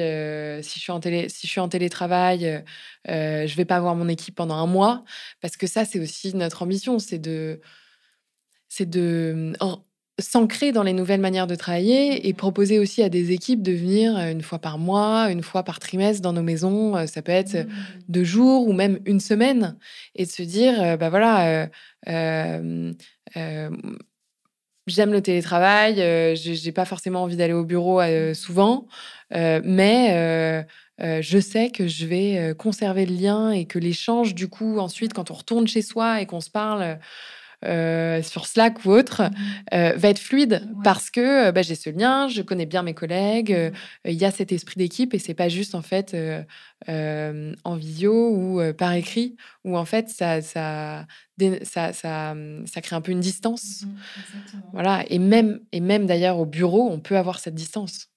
si, 0.63 0.79
je 0.79 0.83
suis 0.83 0.91
en 0.91 0.99
télé, 0.99 1.29
si 1.29 1.45
je 1.45 1.51
suis 1.51 1.59
en 1.59 1.69
télétravail, 1.69 2.63
je 3.07 3.55
vais 3.55 3.65
pas 3.65 3.75
avoir 3.75 3.95
mon 3.95 4.07
équipe 4.07 4.35
pendant 4.35 4.55
un 4.55 4.65
mois. 4.65 5.03
Parce 5.41 5.57
que 5.57 5.67
ça, 5.67 5.85
c'est 5.85 5.99
aussi 5.99 6.35
notre 6.35 6.63
ambition, 6.63 6.97
c'est 6.97 7.19
de 7.19 7.61
c'est 8.69 8.89
de 8.89 9.53
s'ancrer 10.19 10.71
dans 10.71 10.83
les 10.83 10.93
nouvelles 10.93 11.19
manières 11.19 11.47
de 11.47 11.55
travailler 11.55 12.27
et 12.27 12.33
proposer 12.33 12.79
aussi 12.79 13.03
à 13.03 13.09
des 13.09 13.31
équipes 13.31 13.61
de 13.61 13.73
venir 13.73 14.17
euh, 14.17 14.31
une 14.31 14.41
fois 14.41 14.59
par 14.59 14.77
mois, 14.77 15.29
une 15.29 15.43
fois 15.43 15.63
par 15.63 15.79
trimestre 15.79 16.21
dans 16.21 16.33
nos 16.33 16.41
maisons. 16.41 16.95
Euh, 16.95 17.05
ça 17.05 17.21
peut 17.21 17.33
être 17.33 17.55
mmh. 17.55 17.67
deux 18.07 18.23
jours 18.23 18.67
ou 18.67 18.73
même 18.73 18.99
une 19.05 19.19
semaine 19.19 19.77
et 20.15 20.25
de 20.25 20.31
se 20.31 20.43
dire, 20.43 20.81
euh, 20.81 20.97
bah 20.97 21.09
voilà, 21.09 21.69
j'aime 24.87 25.11
le 25.11 25.21
télétravail, 25.21 26.35
j'ai 26.35 26.71
pas 26.71 26.85
forcément 26.85 27.23
envie 27.23 27.35
d'aller 27.35 27.53
au 27.53 27.65
bureau 27.65 28.01
souvent, 28.33 28.87
mais 29.31 30.65
je 30.99 31.39
sais 31.39 31.71
que 31.71 31.87
je 31.87 32.05
vais 32.05 32.53
conserver 32.57 33.05
le 33.05 33.15
lien 33.15 33.51
et 33.51 33.65
que 33.65 33.79
l'échange, 33.79 34.35
du 34.35 34.47
coup, 34.47 34.77
ensuite, 34.77 35.13
quand 35.13 35.31
on 35.31 35.33
retourne 35.33 35.67
chez 35.67 35.81
soi 35.81 36.21
et 36.21 36.27
qu'on 36.27 36.41
se 36.41 36.51
parle, 36.51 36.99
euh, 37.65 38.21
sur 38.21 38.45
Slack 38.45 38.85
ou 38.85 38.91
autre, 38.91 39.23
mmh. 39.23 39.33
euh, 39.73 39.93
va 39.95 40.09
être 40.09 40.19
fluide 40.19 40.67
parce 40.83 41.09
que 41.09 41.47
euh, 41.47 41.51
bah, 41.51 41.61
j'ai 41.61 41.75
ce 41.75 41.89
lien, 41.89 42.27
je 42.27 42.41
connais 42.41 42.65
bien 42.65 42.83
mes 42.83 42.93
collègues, 42.93 43.51
mmh. 43.51 44.09
il 44.09 44.15
y 44.15 44.25
a 44.25 44.31
cet 44.31 44.51
esprit 44.51 44.77
d'équipe 44.77 45.13
et 45.13 45.19
c'est 45.19 45.33
pas 45.33 45.49
juste 45.49 45.75
en 45.75 45.81
fait 45.81 46.15
en 46.87 47.75
visio 47.75 48.29
ou 48.29 48.61
par 48.73 48.93
écrit 48.93 49.35
où 49.63 49.77
en 49.77 49.85
fait 49.85 50.09
ça 50.09 50.41
ça, 50.41 51.05
ça, 51.63 51.93
ça, 51.93 52.35
ça 52.65 52.81
crée 52.81 52.95
un 52.95 53.01
peu 53.01 53.11
une 53.11 53.19
distance. 53.19 53.83
Mmh, 53.83 54.59
voilà 54.73 55.03
et 55.09 55.19
même 55.19 55.59
et 55.71 55.79
même 55.79 56.05
d'ailleurs 56.05 56.39
au 56.39 56.45
bureau 56.45 56.89
on 56.91 56.99
peut 56.99 57.17
avoir 57.17 57.39
cette 57.39 57.55
distance. 57.55 58.07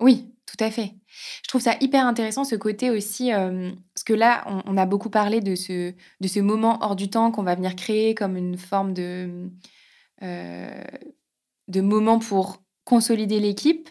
Oui, 0.00 0.32
tout 0.46 0.62
à 0.64 0.70
fait. 0.70 0.94
Je 1.42 1.48
trouve 1.48 1.60
ça 1.60 1.74
hyper 1.80 2.06
intéressant 2.06 2.44
ce 2.44 2.54
côté 2.54 2.90
aussi, 2.90 3.30
parce 3.30 3.72
que 4.08 4.14
là, 4.14 4.62
on, 4.64 4.78
a 4.78 4.86
beaucoup 4.86 5.10
parlé 5.10 5.42
de 5.42 5.54
ce, 5.54 5.92
de 5.92 6.28
ce 6.28 6.40
moment 6.40 6.78
hors 6.80 6.96
du 6.96 7.10
temps 7.10 7.30
qu'on 7.30 7.42
va 7.42 7.54
venir 7.54 7.76
créer 7.76 8.14
comme 8.14 8.38
une 8.38 8.56
forme 8.56 8.94
de, 8.94 9.50
de 10.22 11.80
moment 11.82 12.18
pour 12.18 12.62
consolider 12.84 13.38
l'équipe, 13.38 13.90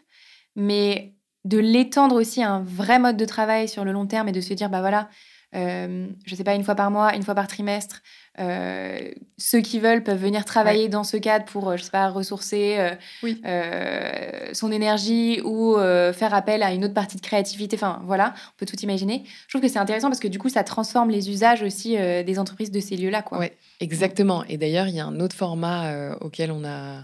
mais 0.56 1.14
de 1.46 1.60
l'étendre 1.60 2.16
aussi 2.16 2.42
à 2.42 2.50
un 2.50 2.64
vrai 2.64 2.98
mode 2.98 3.16
de 3.16 3.26
travail 3.26 3.70
sur 3.70 3.86
le 3.86 3.92
long 3.92 4.08
terme 4.08 4.28
et 4.28 4.32
de 4.32 4.42
se 4.42 4.56
dire, 4.56 4.72
bah 4.72 4.80
voilà, 4.80 5.08
je 5.54 6.00
ne 6.32 6.36
sais 6.36 6.44
pas, 6.44 6.56
une 6.56 6.64
fois 6.64 6.74
par 6.74 6.90
mois, 6.90 7.16
une 7.16 7.22
fois 7.22 7.36
par 7.36 7.48
trimestre, 7.48 8.02
euh, 8.40 9.12
ceux 9.38 9.62
qui 9.62 9.80
veulent 9.80 10.04
peuvent 10.04 10.22
venir 10.22 10.46
travailler 10.46 10.90
dans 10.90 11.04
ce 11.04 11.18
cadre 11.18 11.46
pour, 11.46 11.70
euh, 11.70 11.78
je 11.78 11.84
sais 11.84 11.92
pas, 11.92 12.10
ressourcer 12.10 12.78
euh, 13.24 14.54
son 14.54 14.72
énergie 14.72 15.42
ou 15.44 15.76
faire 16.14 16.34
appel 16.34 16.64
à 16.64 16.72
une 16.72 16.86
autre 16.86 16.94
partie 16.94 17.18
de 17.18 17.22
créativité. 17.22 17.76
Enfin, 17.76 18.02
voilà, 18.06 18.34
on 18.50 18.58
peut 18.58 18.66
tout 18.66 18.80
imaginer. 18.82 19.24
Je 19.48 19.50
trouve 19.50 19.62
que 19.62 19.68
c'est 19.68 19.80
intéressant 19.80 20.10
parce 20.10 20.20
que 20.20 20.28
du 20.28 20.40
coup, 20.40 20.50
ça 20.50 20.64
transforme 20.64 21.10
les 21.10 21.30
usages 21.30 21.64
aussi 21.64 21.96
des 21.98 22.40
entreprises 22.40 22.72
de 22.72 22.80
ces 22.80 22.96
lieux-là. 22.96 23.24
Oui, 23.32 23.48
exactement. 23.80 24.44
Et 24.46 24.58
d'ailleurs, 24.58 24.88
il 24.88 24.96
y 24.96 25.00
a 25.00 25.06
un 25.06 25.20
autre 25.20 25.36
format 25.36 26.16
auquel 26.22 26.52
on 26.52 26.64
a, 26.64 27.04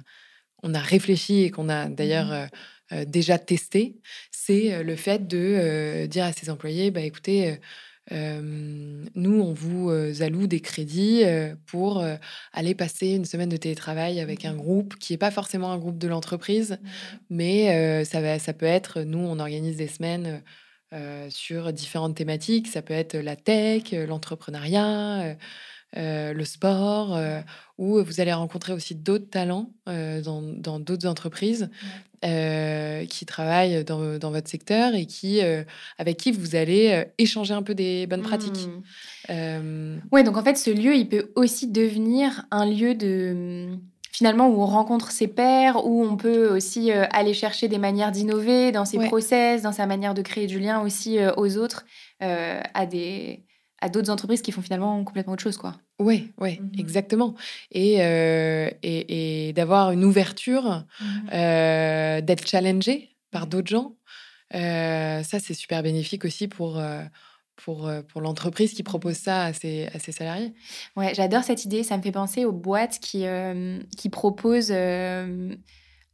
on 0.62 0.74
a 0.74 0.80
réfléchi 0.80 1.44
et 1.44 1.52
qu'on 1.52 1.70
a 1.70 1.90
d'ailleurs 1.90 2.48
mmh. 2.92 3.06
déjà 3.06 3.40
testé. 3.40 3.96
C'est 4.32 4.84
le 4.84 4.96
fait 4.96 5.28
de 5.28 6.06
dire 6.06 6.26
à 6.26 6.32
ses 6.32 6.50
employés, 6.50 6.92
bah, 6.92 7.02
écoutez, 7.02 7.60
nous, 8.12 9.42
on 9.42 9.54
vous 9.54 9.90
alloue 10.22 10.48
des 10.48 10.60
crédits 10.60 11.24
pour 11.66 12.04
aller 12.52 12.76
passer 12.76 13.12
une 13.12 13.26
semaine 13.26 13.50
de 13.50 13.58
télétravail 13.58 14.20
avec 14.20 14.46
un 14.46 14.56
groupe 14.56 14.96
qui 14.96 15.14
n'est 15.14 15.18
pas 15.18 15.32
forcément 15.32 15.72
un 15.72 15.78
groupe 15.78 15.98
de 15.98 16.08
l'entreprise, 16.08 16.78
mais 17.30 18.04
ça, 18.06 18.22
va, 18.22 18.40
ça 18.40 18.54
peut 18.54 18.66
être, 18.66 19.02
nous, 19.02 19.20
on 19.20 19.40
organise 19.40 19.78
des 19.78 19.88
semaines 19.88 20.44
sur 21.30 21.74
différentes 21.74 22.16
thématiques. 22.16 22.68
Ça 22.68 22.82
peut 22.82 22.94
être 22.94 23.16
la 23.16 23.36
tech, 23.36 23.92
l'entrepreneuriat. 23.92 25.36
le 25.96 26.44
sport, 26.44 27.18
où 27.78 28.04
vous 28.04 28.20
allez 28.20 28.34
rencontrer 28.34 28.74
aussi 28.74 28.96
d'autres 28.96 29.30
talents 29.30 29.72
dans 29.86 30.80
d'autres 30.80 31.08
entreprises 31.08 31.70
euh, 32.24 33.06
qui 33.06 33.26
travaillent 33.26 33.84
dans, 33.84 34.18
dans, 34.18 34.32
votre 34.32 34.48
secteur 34.48 34.96
et 34.96 35.06
qui, 35.06 35.42
euh, 35.42 35.64
avec 35.98 36.16
qui 36.16 36.32
vous 36.32 36.56
allez 36.56 36.92
euh, 36.92 37.04
échanger 37.18 37.54
un 37.54 37.64
peu 37.64 37.76
des 37.76 38.08
bonnes 38.08 38.22
pratiques. 38.22 38.70
Mmh. 39.30 40.00
Oui, 40.12 40.24
donc 40.24 40.38
en 40.38 40.44
fait, 40.44 40.56
ce 40.56 40.70
lieu, 40.70 40.96
il 40.96 41.10
peut 41.10 41.32
aussi 41.36 41.68
devenir 41.68 42.46
un 42.52 42.66
lieu 42.66 42.96
de 42.96 43.68
finalement 44.12 44.48
où 44.48 44.62
on 44.62 44.66
rencontre 44.66 45.12
ses 45.12 45.28
pairs, 45.28 45.86
où 45.86 46.06
on 46.06 46.16
peut 46.16 46.56
aussi 46.56 46.92
aller 46.92 47.34
chercher 47.34 47.68
des 47.68 47.80
manières 47.80 48.12
d'innover 48.12 48.72
dans 48.72 48.86
ses 48.86 49.00
process, 49.00 49.64
dans 49.64 49.72
sa 49.72 49.86
manière 49.86 50.14
de 50.14 50.22
créer 50.22 50.48
du 50.48 50.60
lien 50.60 50.82
aussi 50.82 51.18
aux 51.36 51.58
autres, 51.58 51.86
à 52.20 52.86
des 52.86 53.44
à 53.82 53.90
d'autres 53.90 54.10
entreprises 54.10 54.42
qui 54.42 54.54
font 54.54 54.62
finalement 54.62 55.04
complètement 55.04 55.34
autre 55.34 55.44
chose, 55.44 55.58
quoi. 55.58 55.76
Oui, 56.00 56.32
oui, 56.40 56.60
mmh 56.60 56.80
exactement. 56.80 57.36
Et, 57.72 58.04
euh, 58.04 58.70
et, 58.82 59.48
et 59.48 59.54
d'avoir 59.54 59.92
une 59.92 60.04
ouverture, 60.04 60.86
mmh 61.00 61.06
euh, 61.34 62.22
d'être 62.22 62.48
challengé 62.48 63.16
par 63.32 63.48
d'autres 63.48 63.70
gens, 63.70 63.96
euh, 64.56 65.24
ça, 65.24 65.40
c'est 65.40 65.54
super 65.54 65.82
bénéfique 65.84 66.26
aussi 66.26 66.48
pour, 66.48 66.82
pour, 67.56 67.92
pour 68.08 68.22
l'entreprise 68.22 68.74
qui 68.74 68.84
propose 68.84 69.16
ça 69.16 69.44
à 69.46 69.54
ses, 69.54 69.88
à 69.94 70.00
ses 70.00 70.12
salariés. 70.12 70.54
Ouais, 70.96 71.14
j'adore 71.16 71.44
cette 71.44 71.66
idée. 71.66 71.84
Ça 71.84 71.98
me 71.98 72.04
fait 72.04 72.12
penser 72.12 72.46
aux 72.46 72.52
boîtes 72.52 73.00
qui, 73.00 73.26
qui 73.98 74.10
proposent 74.10 74.74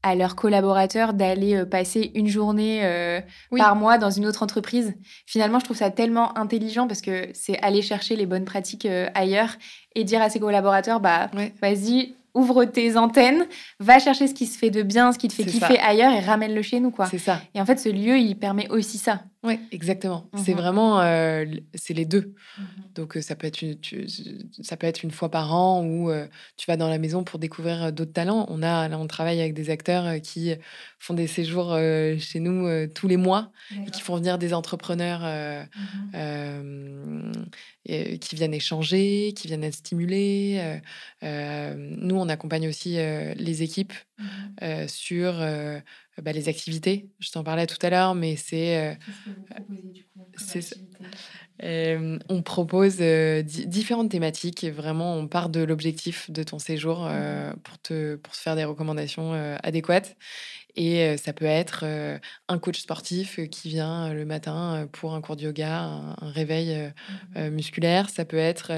à 0.03 0.15
leurs 0.15 0.35
collaborateurs 0.35 1.13
d'aller 1.13 1.55
euh, 1.55 1.65
passer 1.65 2.11
une 2.15 2.27
journée 2.27 2.81
euh, 2.83 3.19
par 3.57 3.75
mois 3.75 3.97
dans 3.97 4.09
une 4.09 4.25
autre 4.25 4.43
entreprise. 4.43 4.93
Finalement, 5.25 5.59
je 5.59 5.65
trouve 5.65 5.77
ça 5.77 5.89
tellement 5.89 6.37
intelligent 6.37 6.87
parce 6.87 7.01
que 7.01 7.29
c'est 7.33 7.59
aller 7.61 7.81
chercher 7.81 8.15
les 8.15 8.25
bonnes 8.25 8.45
pratiques 8.45 8.85
euh, 8.85 9.09
ailleurs 9.13 9.57
et 9.95 10.03
dire 10.03 10.21
à 10.21 10.29
ses 10.29 10.39
collaborateurs, 10.39 10.99
bah, 10.99 11.29
vas-y, 11.61 12.15
ouvre 12.33 12.65
tes 12.65 12.95
antennes, 12.95 13.45
va 13.79 13.99
chercher 13.99 14.27
ce 14.27 14.33
qui 14.33 14.45
se 14.45 14.57
fait 14.57 14.69
de 14.69 14.83
bien, 14.83 15.11
ce 15.11 15.17
qui 15.17 15.27
te 15.27 15.33
fait 15.33 15.45
kiffer 15.45 15.79
ailleurs 15.79 16.13
et 16.13 16.19
ramène-le 16.19 16.61
chez 16.61 16.79
nous, 16.79 16.91
quoi. 16.91 17.07
C'est 17.07 17.17
ça. 17.17 17.41
Et 17.53 17.61
en 17.61 17.65
fait, 17.65 17.77
ce 17.79 17.89
lieu, 17.89 18.17
il 18.17 18.35
permet 18.35 18.69
aussi 18.69 18.97
ça. 18.97 19.21
Oui, 19.41 19.57
exactement. 19.71 20.29
C'est 20.35 20.51
mhm. 20.51 20.57
vraiment, 20.57 20.99
euh, 20.99 21.45
c'est 21.73 21.93
les 21.93 22.03
deux. 22.03 22.35
Mhm. 22.57 22.65
Donc 22.95 23.15
euh, 23.15 23.21
ça 23.21 23.37
peut 23.37 23.47
être 23.47 23.61
une, 23.61 23.77
ça 24.61 24.75
peut 24.75 24.85
être 24.85 25.01
une 25.03 25.11
fois 25.11 25.31
par 25.31 25.55
an 25.55 25.81
où 25.81 26.09
euh, 26.09 26.27
tu 26.57 26.65
vas 26.69 26.75
dans 26.75 26.89
la 26.89 26.97
maison 26.97 27.23
pour 27.23 27.39
découvrir 27.39 27.93
d'autres 27.93 28.11
talents. 28.11 28.45
On 28.49 28.61
a, 28.61 28.89
là, 28.89 28.99
on 28.99 29.07
travaille 29.07 29.39
avec 29.39 29.53
des 29.53 29.69
acteurs 29.69 30.19
qui 30.21 30.53
font 30.99 31.13
des 31.13 31.27
séjours 31.27 31.73
chez 32.19 32.41
nous 32.41 32.87
tous 32.87 33.07
les 33.07 33.15
mois 33.15 33.49
et 33.71 33.89
qui 33.91 34.01
font 34.01 34.17
venir 34.17 34.37
des 34.39 34.53
entrepreneurs 34.53 35.21
mhm. 36.13 37.31
qui 37.85 38.35
viennent 38.35 38.53
échanger, 38.53 39.33
qui 39.37 39.47
viennent 39.47 39.63
être 39.63 39.75
stimulés. 39.75 40.81
nous, 41.21 42.15
on 42.15 42.27
accompagne 42.27 42.67
aussi 42.67 42.95
les 42.95 43.63
équipes 43.63 43.93
sur 44.87 45.41
bah, 46.21 46.31
les 46.31 46.49
activités. 46.49 47.09
Je 47.19 47.31
t'en 47.31 47.43
parlais 47.43 47.67
tout 47.67 47.77
à 47.81 47.89
l'heure, 47.89 48.15
mais 48.15 48.35
c'est. 48.35 48.97
Euh, 51.63 52.17
on 52.29 52.41
propose 52.41 52.97
euh, 53.01 53.41
différentes 53.43 54.09
thématiques 54.09 54.63
et 54.63 54.71
vraiment 54.71 55.15
on 55.15 55.27
part 55.27 55.49
de 55.49 55.61
l'objectif 55.61 56.31
de 56.31 56.41
ton 56.43 56.57
séjour 56.57 57.05
euh, 57.05 57.51
pour, 57.63 57.77
te, 57.79 58.15
pour 58.15 58.35
faire 58.35 58.55
des 58.55 58.63
recommandations 58.63 59.33
adéquates. 59.61 60.15
Et 60.75 61.17
ça 61.17 61.33
peut 61.33 61.45
être 61.45 61.83
un 62.47 62.59
coach 62.59 62.79
sportif 62.79 63.39
qui 63.49 63.69
vient 63.69 64.13
le 64.13 64.23
matin 64.23 64.87
pour 64.93 65.13
un 65.13 65.19
cours 65.19 65.35
de 65.35 65.43
yoga, 65.43 65.81
un, 65.81 66.15
réveil 66.21 66.93
mmh 67.35 67.49
musculaire. 67.49 68.09
Ça 68.09 68.23
peut 68.23 68.37
être 68.37 68.71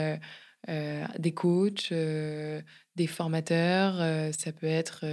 des 1.20 1.34
coachs, 1.34 1.94
des 1.94 3.08
formateurs. 3.08 3.98
ça 4.34 4.52
peut 4.52 4.68
être 4.68 5.06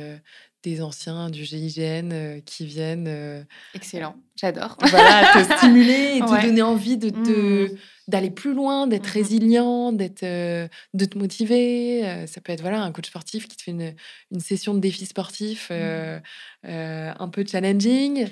des 0.62 0.83
anciens 0.83 1.31
du 1.31 1.44
GIGN 1.44 2.40
qui 2.44 2.66
viennent. 2.66 3.47
Excellent, 3.75 4.16
j'adore. 4.37 4.77
Voilà, 4.90 5.33
te 5.33 5.57
stimuler 5.57 6.16
et 6.16 6.21
te 6.21 6.47
donner 6.47 6.62
envie 6.62 6.97
de 6.97 7.11
te. 7.11 7.73
Mmh 7.73 7.79
d'aller 8.09 8.31
plus 8.31 8.55
loin, 8.55 8.87
d'être 8.87 9.07
mmh 9.07 9.12
résilient, 9.12 9.92
d'être, 9.92 10.25
de 10.25 11.05
te 11.05 11.18
motiver. 11.18 12.25
ça 12.27 12.40
peut 12.40 12.53
être 12.53 12.62
voilà 12.62 12.83
un 12.83 12.90
coach 12.90 13.09
sportif 13.09 13.47
qui 13.47 13.57
te 13.59 13.62
fait 13.62 13.71
une, 13.71 13.94
une 14.33 14.40
session 14.40 14.73
de 14.73 14.81
défi 14.81 15.05
sportif 15.05 15.71
mmh 15.71 16.23
un 16.64 17.29
peu 17.29 17.44
challenging, 17.47 18.29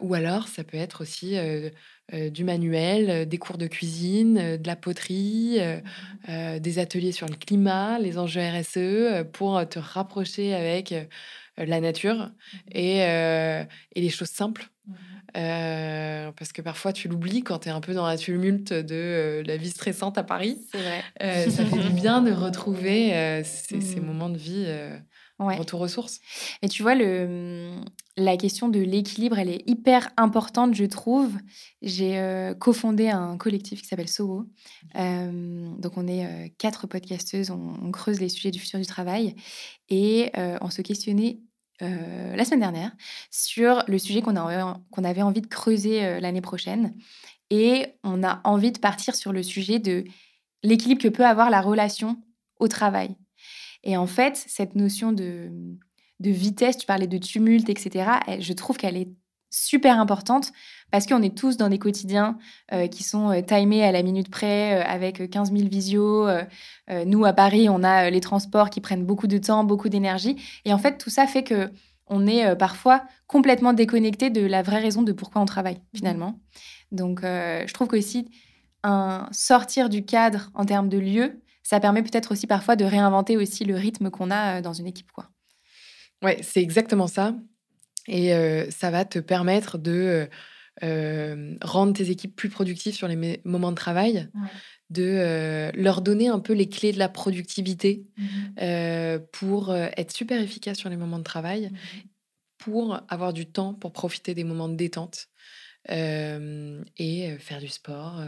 ou 0.00 0.14
alors 0.14 0.48
ça 0.48 0.64
peut 0.64 0.78
être 0.78 1.02
aussi 1.02 1.36
du 2.12 2.44
manuel, 2.44 3.28
des 3.28 3.38
cours 3.38 3.58
de 3.58 3.66
cuisine, 3.66 4.56
de 4.56 4.66
la 4.66 4.76
poterie, 4.76 5.58
des 6.28 6.78
ateliers 6.78 7.12
sur 7.12 7.28
le 7.28 7.36
climat, 7.36 7.98
les 7.98 8.18
enjeux 8.18 8.40
RSE, 8.40 9.24
pour 9.32 9.68
te 9.68 9.78
rapprocher 9.78 10.54
avec 10.54 10.94
la 11.56 11.80
nature 11.80 12.30
et, 12.72 12.98
et 12.98 14.00
les 14.00 14.10
choses 14.10 14.30
simples. 14.30 14.68
Euh, 15.36 16.30
parce 16.38 16.52
que 16.52 16.62
parfois 16.62 16.92
tu 16.92 17.08
l'oublies 17.08 17.42
quand 17.42 17.60
tu 17.60 17.68
es 17.68 17.72
un 17.72 17.80
peu 17.80 17.92
dans 17.92 18.06
la 18.06 18.16
tumulte 18.16 18.72
de 18.72 18.94
euh, 18.94 19.42
la 19.42 19.56
vie 19.56 19.70
stressante 19.70 20.16
à 20.16 20.22
Paris. 20.22 20.58
C'est 20.70 20.78
vrai. 20.78 21.02
Euh, 21.22 21.50
ça 21.50 21.64
fait 21.64 21.78
du 21.78 21.90
bien 21.90 22.22
de 22.22 22.30
retrouver 22.30 23.42
ces, 23.44 23.80
ces, 23.80 24.00
mmh. 24.00 24.04
moments 24.04 24.28
de 24.28 24.38
vie. 24.38 24.66
Retour 25.38 25.80
aux 25.82 25.88
sources. 25.88 26.20
Et 26.62 26.68
tu 26.68 26.82
vois, 26.82 26.94
le, 26.94 27.70
la 28.16 28.36
question 28.36 28.68
de 28.68 28.80
l'équilibre, 28.80 29.38
elle 29.38 29.50
est 29.50 29.68
hyper 29.68 30.10
importante, 30.16 30.74
je 30.74 30.84
trouve. 30.84 31.32
J'ai 31.82 32.52
cofondé 32.60 33.10
un 33.10 33.36
collectif 33.36 33.82
qui 33.82 33.88
s'appelle 33.88 34.08
SOWO. 34.08 34.44
donc, 34.94 35.96
on 35.96 36.06
est 36.06 36.54
quatre 36.56 36.86
podcasteuses, 36.86 37.50
on, 37.50 37.74
on, 37.82 37.90
creuse 37.90 38.20
les 38.20 38.28
sujets 38.30 38.52
du 38.52 38.58
futur 38.58 38.78
du 38.78 38.86
travail 38.86 39.34
et 39.90 40.30
on 40.36 40.70
se 40.70 40.80
questionnait 40.82 41.40
euh, 41.82 42.36
la 42.36 42.44
semaine 42.44 42.60
dernière 42.60 42.92
sur 43.32 43.82
le 43.88 43.98
sujet 43.98 44.22
qu'on 44.22 44.34
qu'on 44.92 45.04
avait 45.04 45.22
envie 45.22 45.40
de 45.40 45.46
creuser 45.48 46.04
euh, 46.04 46.20
l'année 46.20 46.40
prochaine. 46.40 46.94
Et 47.50 47.86
on 48.04 48.22
a 48.22 48.40
envie 48.44 48.70
de 48.70 48.78
partir 48.78 49.14
sur 49.16 49.32
le 49.32 49.42
sujet 49.42 49.80
de 49.80 50.04
l'équilibre 50.62 51.02
que 51.02 51.08
peut 51.08 51.26
avoir 51.26 51.50
la 51.50 51.60
relation 51.60 52.16
au 52.60 52.68
travail. 52.68 53.16
Et 53.84 53.96
en 53.96 54.06
fait, 54.06 54.42
cette 54.48 54.74
notion 54.74 55.12
de, 55.12 55.50
de 56.20 56.30
vitesse, 56.30 56.76
tu 56.76 56.86
parlais 56.86 57.06
de 57.06 57.18
tumulte, 57.18 57.68
etc., 57.68 58.10
je 58.40 58.52
trouve 58.52 58.76
qu'elle 58.76 58.96
est 58.96 59.10
super 59.54 60.00
importante 60.00 60.52
parce 60.90 61.06
qu'on 61.06 61.22
est 61.22 61.36
tous 61.36 61.56
dans 61.56 61.68
des 61.68 61.78
quotidiens 61.78 62.38
euh, 62.72 62.88
qui 62.88 63.04
sont 63.04 63.30
euh, 63.30 63.40
timés 63.40 63.84
à 63.84 63.92
la 63.92 64.02
minute 64.02 64.28
près, 64.28 64.80
euh, 64.80 64.84
avec 64.84 65.30
15 65.30 65.52
000 65.52 65.68
visios. 65.68 66.28
nous, 67.06 67.24
à 67.24 67.32
Paris, 67.32 67.68
on 67.68 67.82
a 67.84 68.10
les 68.10 68.20
transports 68.20 68.70
qui 68.70 68.80
prennent 68.80 69.04
beaucoup 69.04 69.26
de 69.26 69.38
temps, 69.38 69.64
beaucoup 69.64 69.88
d'énergie. 69.88 70.36
Et 70.64 70.72
en 70.72 70.78
fait, 70.78 70.98
tout 70.98 71.10
ça 71.10 71.26
fait 71.26 71.44
que 71.44 71.70
on 72.06 72.26
est 72.26 72.54
parfois 72.56 73.02
complètement 73.26 73.72
déconnecté 73.72 74.28
de 74.28 74.44
la 74.44 74.62
vraie 74.62 74.80
raison 74.80 75.00
de 75.02 75.12
pourquoi 75.12 75.40
on 75.40 75.46
travaille, 75.46 75.76
mmh. 75.76 75.96
finalement. 75.96 76.38
Donc, 76.92 77.20
je 77.22 77.72
trouve 77.72 77.88
qu'aussi, 77.88 78.28
un 78.82 79.26
sortir 79.32 79.88
du 79.88 80.04
cadre 80.04 80.50
en 80.54 80.66
termes 80.66 80.90
de 80.90 80.98
lieu, 80.98 81.40
ça 81.64 81.80
permet 81.80 82.04
peut-être 82.04 82.30
aussi 82.30 82.46
parfois 82.46 82.76
de 82.76 82.84
réinventer 82.84 83.36
aussi 83.36 83.64
le 83.64 83.74
rythme 83.74 84.10
qu'on 84.10 84.30
a 84.30 84.60
dans 84.60 84.72
une 84.72 84.86
équipe. 84.86 85.10
Quoi. 85.10 85.28
Ouais, 86.22 86.38
c'est 86.42 86.62
exactement 86.62 87.08
ça. 87.08 87.34
Et 88.06 88.32
ça 88.70 88.90
va 88.90 89.04
te 89.04 89.18
permettre 89.18 89.78
de 89.78 90.28
rendre 90.82 91.94
tes 91.94 92.10
équipes 92.10 92.36
plus 92.36 92.50
productives 92.50 92.94
sur 92.94 93.08
les 93.08 93.40
moments 93.44 93.70
de 93.70 93.76
travail, 93.76 94.28
de 94.90 95.72
leur 95.74 96.02
donner 96.02 96.28
un 96.28 96.38
peu 96.38 96.52
les 96.52 96.68
clés 96.68 96.92
de 96.92 96.98
la 96.98 97.08
productivité 97.08 98.06
mmh 98.16 99.18
pour 99.32 99.74
être 99.74 100.12
super 100.12 100.40
efficace 100.40 100.76
sur 100.76 100.90
les 100.90 100.96
moments 100.96 101.18
de 101.18 101.24
travail, 101.24 101.70
mmh 101.72 101.78
pour 102.58 103.00
avoir 103.08 103.32
du 103.32 103.46
temps 103.46 103.74
pour 103.74 103.92
profiter 103.92 104.34
des 104.34 104.44
moments 104.44 104.68
de 104.68 104.76
détente 104.76 105.28
et 105.88 107.36
faire 107.38 107.60
du 107.60 107.68
sport 107.68 108.22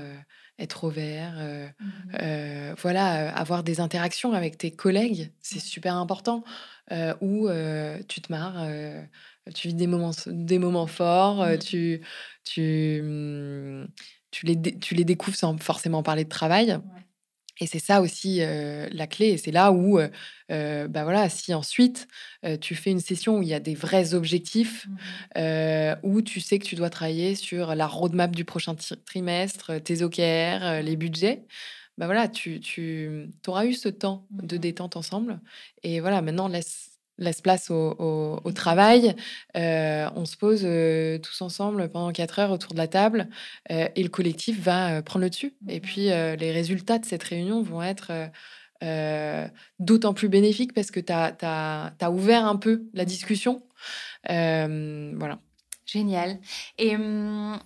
être 0.59 0.85
ouvert, 0.85 1.35
mmh 1.81 2.75
voilà, 2.81 3.35
avoir 3.35 3.63
des 3.63 3.81
interactions 3.81 4.33
avec 4.33 4.59
tes 4.59 4.71
collègues, 4.71 5.31
c'est 5.41 5.61
super 5.61 5.97
important, 5.97 6.45
où 7.21 7.49
tu 8.09 8.21
te 8.21 8.33
marres, 8.33 8.67
tu 9.55 9.69
vis 9.69 9.75
des 9.75 9.87
moments, 9.87 10.13
des 10.27 10.59
moments 10.59 10.87
forts, 10.87 11.47
mmh. 11.47 11.59
tu, 11.59 12.01
tu, 12.45 13.01
mmh, 13.03 13.87
tu, 14.31 14.47
les, 14.47 14.61
tu 14.79 14.95
les 14.95 15.05
découvres 15.05 15.37
sans 15.37 15.57
forcément 15.59 16.03
parler 16.03 16.25
de 16.25 16.29
travail. 16.29 16.79
Et 17.59 17.67
c'est 17.67 17.79
ça 17.79 18.01
aussi 18.03 18.39
la 18.41 19.07
clé. 19.07 19.29
Et 19.29 19.39
c'est 19.39 19.51
là 19.53 19.73
où, 19.73 19.99
bah 20.49 21.03
voilà, 21.05 21.29
si 21.29 21.55
ensuite 21.55 22.09
tu 22.61 22.75
fais 22.75 22.91
une 22.91 23.01
session 23.01 23.39
où 23.39 23.43
il 23.43 23.49
y 23.49 23.55
a 23.55 23.61
des 23.61 23.75
vrais 23.75 24.15
objectifs, 24.15 24.87
mmh 24.87 24.97
où 26.03 26.23
tu 26.23 26.41
sais 26.41 26.59
que 26.59 26.65
tu 26.67 26.75
dois 26.75 26.91
travailler 26.91 27.35
sur 27.35 27.75
la 27.75 27.87
roadmap 27.87 28.35
du 28.35 28.45
prochain 28.45 28.75
trimestre, 29.07 29.81
tes 29.83 30.03
OKR, 30.03 30.83
les 30.83 30.97
budgets, 30.97 31.45
bah 31.99 32.07
voilà, 32.07 32.29
tu, 32.29 32.61
tu 32.61 33.31
auras 33.47 33.65
eu 33.65 33.73
ce 33.73 33.89
temps 33.89 34.27
de 34.31 34.57
détente 34.59 34.97
ensemble. 34.97 35.41
Et 35.83 36.01
voilà, 36.01 36.21
maintenant, 36.23 36.49
laisse 36.49 36.96
laisse 37.19 37.41
place 37.41 37.71
au, 37.71 38.53
travail. 38.55 39.15
Euh, 39.57 40.09
on 40.15 40.25
se 40.25 40.37
pose 40.37 40.63
euh, 40.65 41.19
tous 41.19 41.43
ensemble 41.43 41.89
pendant 41.89 42.13
quatre 42.13 42.39
heures 42.39 42.51
autour 42.51 42.73
de 42.73 42.79
la 42.79 42.89
table 42.89 43.29
euh, 43.71 43.89
et 43.95 44.03
le 44.03 44.09
collectif 44.09 44.61
va 44.61 45.03
prendre 45.03 45.25
le 45.25 45.31
dessus. 45.31 45.55
Et 45.69 45.81
puis 45.81 46.07
les 46.07 46.53
résultats 46.53 46.99
de 46.99 47.05
cette 47.05 47.23
réunion 47.23 47.63
vont 47.63 47.83
être 47.83 48.13
d'autant 49.79 50.15
plus 50.15 50.29
bénéfiques 50.29 50.75
parce 50.75 50.91
que 50.91 51.01
tu 51.01 51.13
as, 51.13 52.11
ouvert 52.11 52.47
un 52.47 52.57
peu 52.57 52.85
la 52.95 53.05
discussion. 53.05 53.63
voilà. 54.29 55.39
Génial. 55.87 56.41
Et 56.79 56.97
hum, 56.97 57.61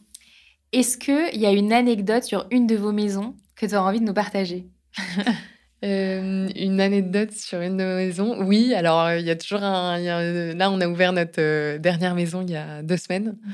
est-ce 0.72 0.98
qu'il 0.98 1.40
y 1.40 1.46
a 1.46 1.52
une 1.52 1.72
anecdote 1.72 2.22
sur 2.22 2.46
une 2.50 2.66
de 2.66 2.76
vos 2.76 2.92
maisons 2.92 3.34
que 3.56 3.64
tu 3.66 3.74
as 3.74 3.82
envie 3.82 4.00
de 4.00 4.04
nous 4.04 4.14
partager? 4.14 4.68
Euh, 5.82 6.48
une 6.56 6.80
anecdote 6.80 7.32
sur 7.32 7.60
une 7.60 7.76
maison. 7.76 8.44
Oui, 8.44 8.74
alors 8.74 9.00
euh, 9.00 9.18
il 9.18 9.24
y 9.24 9.30
a 9.30 9.36
toujours 9.36 9.62
un. 9.62 9.98
là, 9.98 10.70
on 10.70 10.80
a 10.80 10.86
ouvert 10.86 11.12
notre 11.14 11.40
euh, 11.40 11.78
dernière 11.78 12.14
maison 12.14 12.42
il 12.42 12.50
y 12.50 12.56
a 12.56 12.82
deux 12.82 12.96
semaines. 12.96 13.36
Mmh 13.42 13.52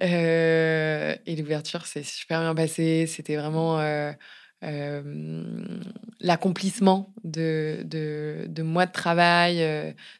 et 0.00 1.34
l'ouverture 1.36 1.86
s'est 1.86 2.04
super 2.04 2.40
bien 2.40 2.54
passée. 2.54 3.06
C'était 3.08 3.34
vraiment 3.34 3.78
l'accomplissement 6.20 7.12
de, 7.24 7.82
de, 7.84 8.46
de, 8.48 8.62
mois 8.62 8.86
de 8.86 8.92
travail, 8.92 9.60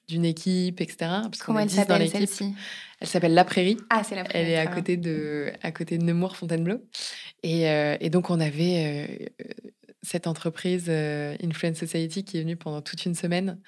d'une 0.09 0.25
équipe, 0.25 0.81
etc. 0.81 0.97
Parce 1.01 1.45
Comment 1.45 1.61
elle 1.61 1.71
s'appelle 1.71 2.09
celle-ci? 2.09 2.55
Elle 3.01 3.07
s'appelle 3.07 3.35
La 3.35 3.45
Prairie. 3.45 3.77
Ah, 3.89 4.03
c'est 4.03 4.17
La 4.17 4.25
Prairie. 4.25 4.47
Elle 4.47 4.53
est 4.53 4.57
à 4.59 4.67
côté 4.67 4.97
de, 4.97 5.53
à 5.63 5.71
côté 5.71 5.97
de 5.97 6.03
Nemours, 6.03 6.37
Fontainebleau. 6.37 6.83
Et, 7.45 7.67
et 8.01 8.11
donc, 8.11 8.31
on 8.31 8.41
avait 8.41 9.31
cette 10.03 10.27
entreprise 10.27 10.87
euh, 10.89 11.37
Influence 11.43 11.79
Society 11.79 12.25
qui 12.25 12.39
est 12.39 12.43
venue 12.43 12.57
pendant 12.57 12.83
toute 12.83 13.05
une 13.05 13.15
semaine 13.15 13.59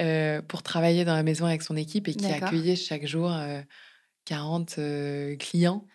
euh, 0.00 0.42
pour 0.42 0.62
travailler 0.62 1.04
dans 1.04 1.14
la 1.14 1.22
maison 1.22 1.46
avec 1.46 1.62
son 1.62 1.76
équipe 1.76 2.08
et 2.08 2.14
qui 2.14 2.26
accueillait 2.26 2.76
chaque 2.76 3.06
jour 3.06 3.32
40 4.24 4.76
euh, 4.78 5.36
clients. 5.36 5.86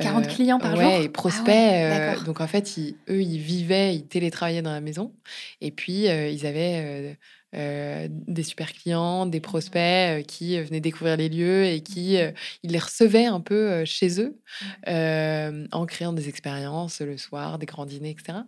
40 0.00 0.28
clients 0.28 0.58
par 0.58 0.76
jour? 0.76 0.84
et 0.84 1.06
ah 1.06 1.08
prospects. 1.08 2.24
donc 2.24 2.40
en 2.40 2.46
fait, 2.46 2.78
eux, 3.08 3.22
ils 3.22 3.40
vivaient, 3.40 3.94
ils 3.96 4.06
télétravaillaient 4.06 4.62
dans 4.62 4.72
la 4.72 4.80
maison. 4.80 5.14
Et 5.60 5.70
puis, 5.70 6.04
ils 6.04 6.46
avaient 6.46 7.18
euh, 7.56 8.06
des 8.08 8.44
super 8.44 8.72
clients, 8.72 9.26
des 9.26 9.40
prospects 9.40 9.80
euh, 9.80 10.22
qui 10.22 10.56
euh, 10.56 10.62
venaient 10.62 10.80
découvrir 10.80 11.16
les 11.16 11.28
lieux 11.28 11.64
et 11.64 11.80
qui 11.80 12.16
ils 12.62 12.70
les 12.70 12.78
recevaient 12.78 13.26
un 13.26 13.40
peu 13.40 13.84
chez 13.84 14.20
eux 14.20 14.38
en 14.86 15.86
créant 15.86 16.12
des 16.12 16.28
expériences 16.28 17.00
le 17.00 17.16
soir, 17.16 17.58
des 17.58 17.66
grands 17.66 17.86
dîners, 17.86 18.10
etc. 18.10 18.38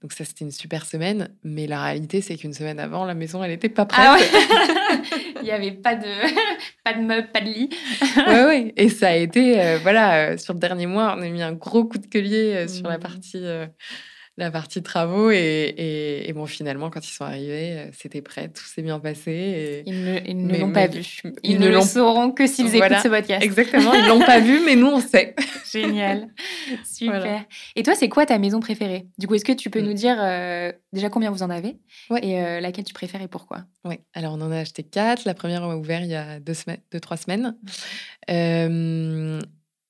Donc 0.00 0.12
ça, 0.12 0.24
c'était 0.24 0.44
une 0.44 0.50
super 0.50 0.86
semaine. 0.86 1.28
Mais 1.44 1.66
la 1.66 1.82
réalité, 1.82 2.22
c'est 2.22 2.36
qu'une 2.36 2.54
semaine 2.54 2.80
avant, 2.80 3.04
la 3.04 3.14
maison, 3.14 3.44
elle 3.44 3.50
n'était 3.50 3.68
pas 3.68 3.86
ah 3.92 4.16
prête. 4.16 4.32
Il 5.42 5.44
n'y 5.44 5.50
avait 5.50 5.72
pas 5.72 5.94
de, 5.94 6.06
pas 6.84 6.94
de 6.94 7.02
meubles, 7.02 7.28
pas 7.32 7.40
de 7.40 7.46
lit. 7.46 7.70
ouais, 8.16 8.44
ouais. 8.44 8.72
Et 8.76 8.88
ça 8.88 9.08
a 9.08 9.16
été, 9.16 9.76
voilà, 9.82 10.38
sur 10.38 10.54
le 10.54 10.60
dernier 10.60 10.86
mois, 10.86 11.14
on 11.16 11.20
a 11.20 11.28
mis 11.28 11.42
un 11.42 11.52
gros 11.52 11.84
coup 11.84 11.98
de 11.98 12.06
collier 12.06 12.66
sur 12.68 12.88
la 12.88 12.96
mmh. 12.96 13.00
partie 13.00 13.44
la 14.36 14.50
partie 14.50 14.82
travaux. 14.82 15.30
Et, 15.30 16.24
et, 16.26 16.32
bon, 16.32 16.46
finalement, 16.46 16.90
quand 16.90 17.06
ils 17.06 17.12
sont 17.12 17.24
arrivés, 17.24 17.72
euh, 17.72 17.90
c'était 17.92 18.22
prêt, 18.22 18.48
tout 18.48 18.64
s'est 18.64 18.82
bien 18.82 19.00
passé. 19.00 19.82
Ils 19.86 20.04
ne, 20.04 20.58
l'ont 20.58 20.72
pas 20.72 20.86
vu. 20.86 21.02
Ils, 21.42 21.58
ne 21.58 21.68
le 21.68 21.80
sauront 21.80 22.30
que 22.30 22.46
s'ils 22.46 22.74
écoutent 22.74 22.98
ce 23.02 23.08
podcast. 23.08 23.42
Exactement, 23.42 23.94
ils 23.94 24.06
l'ont 24.06 24.20
pas 24.20 24.40
vu, 24.40 24.60
mais 24.64 24.76
nous, 24.76 24.88
on 24.88 25.00
sait. 25.00 25.34
Génial. 25.72 26.28
Super. 26.84 27.44
Et 27.74 27.82
toi, 27.82 27.94
c'est 27.94 28.08
quoi 28.08 28.26
ta 28.26 28.38
maison 28.38 28.60
préférée? 28.60 29.06
Du 29.18 29.26
coup, 29.26 29.34
est-ce 29.34 29.44
que 29.44 29.52
tu 29.52 29.70
peux 29.70 29.80
mm. 29.80 29.84
nous 29.84 29.94
dire 29.94 30.16
euh, 30.18 30.72
déjà 30.92 31.08
combien 31.08 31.30
vous 31.30 31.42
en 31.42 31.50
avez 31.50 31.78
et 32.22 32.40
euh, 32.40 32.60
laquelle 32.60 32.84
tu 32.84 32.94
préfères 32.94 33.22
et 33.22 33.28
pourquoi? 33.28 33.64
Oui, 33.84 33.98
alors 34.14 34.34
on 34.34 34.40
en 34.40 34.50
a 34.52 34.58
acheté 34.58 34.82
quatre. 34.82 35.24
La 35.24 35.34
première, 35.34 35.62
a 35.62 35.76
ouvert 35.76 36.02
il 36.02 36.08
y 36.08 36.14
a 36.14 36.40
deux, 36.40 36.54
semaines, 36.54 36.80
deux 36.92 37.00
trois 37.00 37.16
semaines. 37.16 37.56
Euh, 38.30 39.40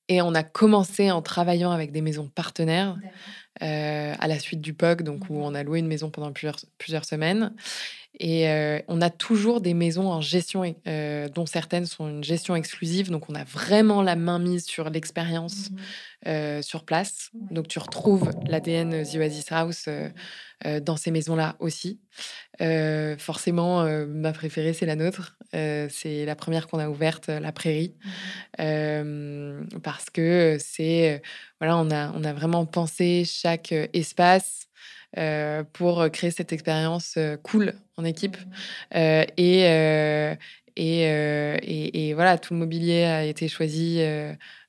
et 0.09 0.23
on 0.23 0.35
a 0.35 0.43
commencé 0.43 1.11
en 1.11 1.23
travaillant 1.23 1.73
avec 1.73 1.91
des 1.91 2.01
maisons 2.01 2.29
partenaires 2.29 2.97
euh, 3.63 4.15
à 4.19 4.29
la 4.29 4.39
suite 4.39 4.61
du 4.61 4.75
POC, 4.75 5.03
donc 5.03 5.31
où 5.31 5.37
on 5.41 5.55
a 5.55 5.63
loué 5.63 5.79
une 5.79 5.87
maison 5.87 6.11
pendant 6.11 6.33
plusieurs, 6.33 6.57
plusieurs 6.79 7.05
semaines. 7.05 7.55
Et 8.19 8.49
euh, 8.49 8.81
on 8.89 9.03
a 9.03 9.11
toujours 9.11 9.61
des 9.61 9.75
maisons 9.75 10.11
en 10.11 10.21
gestion, 10.23 10.75
euh, 10.87 11.29
dont 11.29 11.47
certaines 11.47 11.85
sont 11.87 12.09
une 12.09 12.25
gestion 12.25 12.57
exclusive. 12.57 13.11
Donc, 13.11 13.29
on 13.29 13.35
a 13.35 13.45
vraiment 13.45 14.03
la 14.03 14.17
main 14.17 14.39
mise 14.39 14.67
sur 14.67 14.91
l'expérience 14.91 15.71
mmh 15.71 15.77
sur 16.61 16.85
place. 16.85 17.31
Donc, 17.53 17.69
tu 17.69 17.79
retrouves 17.79 18.33
l'ADN 18.49 19.05
The 19.05 19.15
Oasis 19.15 19.53
House 19.53 19.89
dans 20.65 20.97
ces 20.97 21.13
maisons-là 21.13 21.55
aussi. 21.61 22.01
forcément, 23.19 23.85
ma 24.09 24.33
préférée, 24.33 24.73
c'est 24.73 24.87
la 24.87 24.97
nôtre. 24.97 25.37
c'est 25.53 26.25
la 26.25 26.35
première 26.35 26.67
qu'on 26.67 26.81
a 26.81 26.89
ouverte, 26.89 27.29
la 27.29 27.53
Prairie. 27.53 27.95
Mmh 28.59 29.69
parce 29.85 30.11
que 30.11 30.57
c'est. 30.59 31.23
Voilà, 31.61 31.77
on 31.79 31.91
a, 31.91 32.13
on 32.13 32.25
a 32.25 32.33
vraiment 32.33 32.67
pensé 32.67 33.25
chaque 33.25 33.73
espace 33.93 34.67
euh, 35.19 35.65
pour 35.73 36.11
créer 36.11 36.31
cette 36.31 36.53
expérience 36.53 37.15
euh, 37.17 37.39
cool 37.39 37.75
en 37.97 38.05
équipe. 38.05 38.37
Euh, 38.95 39.25
et, 39.39 39.63
et, 40.77 42.09
et, 42.09 42.15
voilà, 42.15 42.37
tout 42.37 42.53
le 42.53 42.61
mobilier 42.61 43.05
a 43.05 43.25
été 43.25 43.49
choisi 43.49 44.03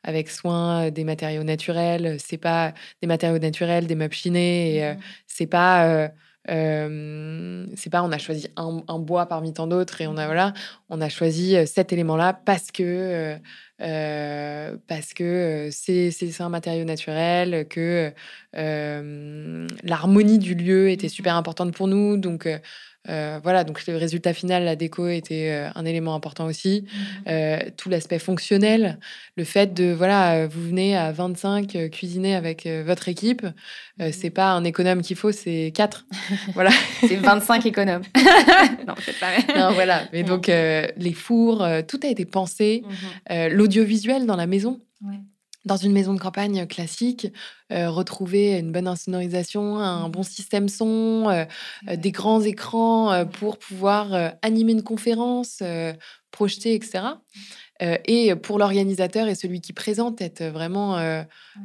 avec 0.03 0.29
soin, 0.29 0.89
des 0.89 1.03
matériaux 1.03 1.43
naturels. 1.43 2.17
C'est 2.19 2.37
pas 2.37 2.73
des 3.01 3.07
matériaux 3.07 3.39
naturels, 3.39 3.87
des 3.87 3.95
meubles 3.95 4.13
chinés. 4.13 4.93
Mmh. 4.93 4.99
c'est 5.27 5.47
pas 5.47 6.09
c'est 6.47 7.89
pas 7.89 8.03
on 8.03 8.11
a 8.11 8.17
choisi 8.17 8.47
un, 8.55 8.99
bois 8.99 9.25
parmi 9.25 9.53
tant 9.53 9.67
d'autres 9.67 10.01
et 10.01 10.07
on 10.07 10.17
a 10.17 10.25
voilà 10.25 10.53
on 10.89 11.01
a 11.01 11.09
choisi 11.09 11.55
cet 11.67 11.91
élément 11.93 12.15
là 12.15 12.33
parce 12.33 12.71
que 12.71 13.37
parce 14.87 15.13
que 15.13 15.69
c'est 15.71 16.41
un 16.41 16.49
matériau 16.49 16.85
naturel 16.85 17.67
que 17.67 18.13
l'harmonie 18.53 20.39
du 20.39 20.55
lieu 20.55 20.89
était 20.89 21.09
super 21.09 21.35
mmh 21.35 21.37
importante 21.37 21.73
pour 21.73 21.87
nous. 21.87 22.17
Donc 22.17 22.47
euh, 23.09 23.39
voilà, 23.41 23.63
donc 23.63 23.85
le 23.87 23.95
résultat 23.95 24.33
final, 24.33 24.63
la 24.65 24.75
déco 24.75 25.07
était 25.07 25.51
euh, 25.51 25.69
un 25.75 25.85
élément 25.85 26.15
important 26.15 26.45
aussi. 26.45 26.83
Mmh 26.83 26.97
euh, 27.27 27.59
tout 27.75 27.89
l'aspect 27.89 28.19
fonctionnel, 28.19 28.99
le 29.35 29.43
fait 29.43 29.73
de, 29.73 29.91
voilà, 29.91 30.47
vous 30.47 30.61
venez 30.61 30.95
à 30.95 31.11
25 31.11 31.89
cuisiner 31.91 32.35
avec 32.35 32.67
votre 32.85 33.09
équipe, 33.09 33.43
mmh 33.43 34.11
c'est 34.11 34.29
pas 34.29 34.51
un 34.51 34.63
économe 34.63 35.01
qu'il 35.01 35.15
faut, 35.15 35.31
c'est 35.31 35.71
4. 35.75 36.05
voilà. 36.53 36.71
c'est 37.01 37.15
25 37.15 37.65
économes. 37.65 38.03
non, 38.87 38.93
c'est 39.03 39.19
pas 39.19 39.31
Non, 39.57 39.73
voilà. 39.73 40.03
Mais 40.13 40.23
donc, 40.23 40.47
les 40.47 41.13
fours, 41.13 41.67
tout 41.87 41.99
a 42.03 42.07
été 42.07 42.25
pensé. 42.25 42.83
Mmh 42.85 43.47
l'audiovisuel 43.49 44.25
dans 44.25 44.35
la 44.35 44.47
maison. 44.47 44.79
Ouais 45.01 45.17
dans 45.67 45.77
une 45.77 45.91
maison 45.91 46.13
de 46.13 46.19
campagne 46.19 46.65
classique, 46.65 47.27
euh, 47.71 47.89
retrouver 47.89 48.57
une 48.57 48.71
bonne 48.71 48.87
insonorisation, 48.87 49.77
un 49.77 50.09
bon 50.09 50.23
système 50.23 50.69
son, 50.69 51.29
euh, 51.29 51.45
euh, 51.89 51.95
des 51.95 52.11
grands 52.11 52.41
écrans 52.41 53.25
pour 53.25 53.59
pouvoir 53.59 54.33
animer 54.41 54.71
une 54.71 54.83
conférence, 54.83 55.61
projeter, 56.37 56.75
etc. 56.75 57.03
et 58.05 58.35
pour 58.35 58.59
l'organisateur 58.59 59.27
et 59.27 59.33
celui 59.33 59.59
qui 59.59 59.73
présente, 59.73 60.21
être 60.21 60.43
vraiment 60.43 60.97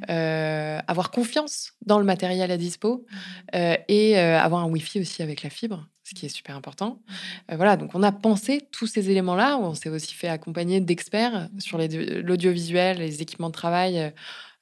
avoir 0.09 1.11
confiance 1.11 1.73
dans 1.85 1.99
le 1.99 2.05
matériel 2.05 2.51
à 2.51 2.57
dispo 2.57 3.05
et 3.53 4.17
avoir 4.19 4.63
un 4.65 4.69
Wi-Fi 4.71 5.01
aussi 5.01 5.23
avec 5.23 5.43
la 5.43 5.51
fibre 5.51 5.87
ce 6.05 6.15
qui 6.15 6.27
est 6.27 6.31
super 6.31 6.57
important. 6.57 6.99
Mmh. 7.07 7.55
voilà, 7.57 7.77
donc 7.77 7.95
on 7.95 8.03
a 8.03 8.11
pensé 8.11 8.61
tous 8.73 8.89
ces 8.89 9.11
éléments-là. 9.11 9.57
On 9.59 9.75
s'est 9.75 9.89
aussi 9.89 10.15
fait 10.15 10.29
accompagner 10.29 10.81
d'experts 10.81 11.49
sur 11.59 11.79
l'audiovisuel, 11.79 12.99
les 12.99 13.23
équipements 13.23 13.51
de 13.51 13.55
travail. 13.55 14.13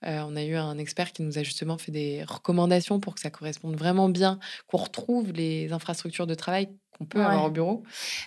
On 0.02 0.36
a 0.36 0.42
eu 0.42 0.56
un 0.56 0.78
expert 0.78 1.12
qui 1.12 1.22
nous 1.22 1.38
a 1.38 1.42
justement 1.42 1.78
fait 1.78 1.92
des 1.92 2.24
recommandations 2.24 3.00
pour 3.00 3.14
que 3.14 3.20
ça 3.20 3.30
corresponde 3.30 3.76
vraiment 3.76 4.08
bien, 4.08 4.38
qu'on 4.66 4.78
retrouve 4.78 5.32
les 5.32 5.72
infrastructures 5.72 6.26
de 6.26 6.34
travail 6.34 6.68
qu'on 6.98 7.04
peut 7.04 7.22
avoir 7.22 7.46
au 7.46 7.50
bureau 7.50 7.82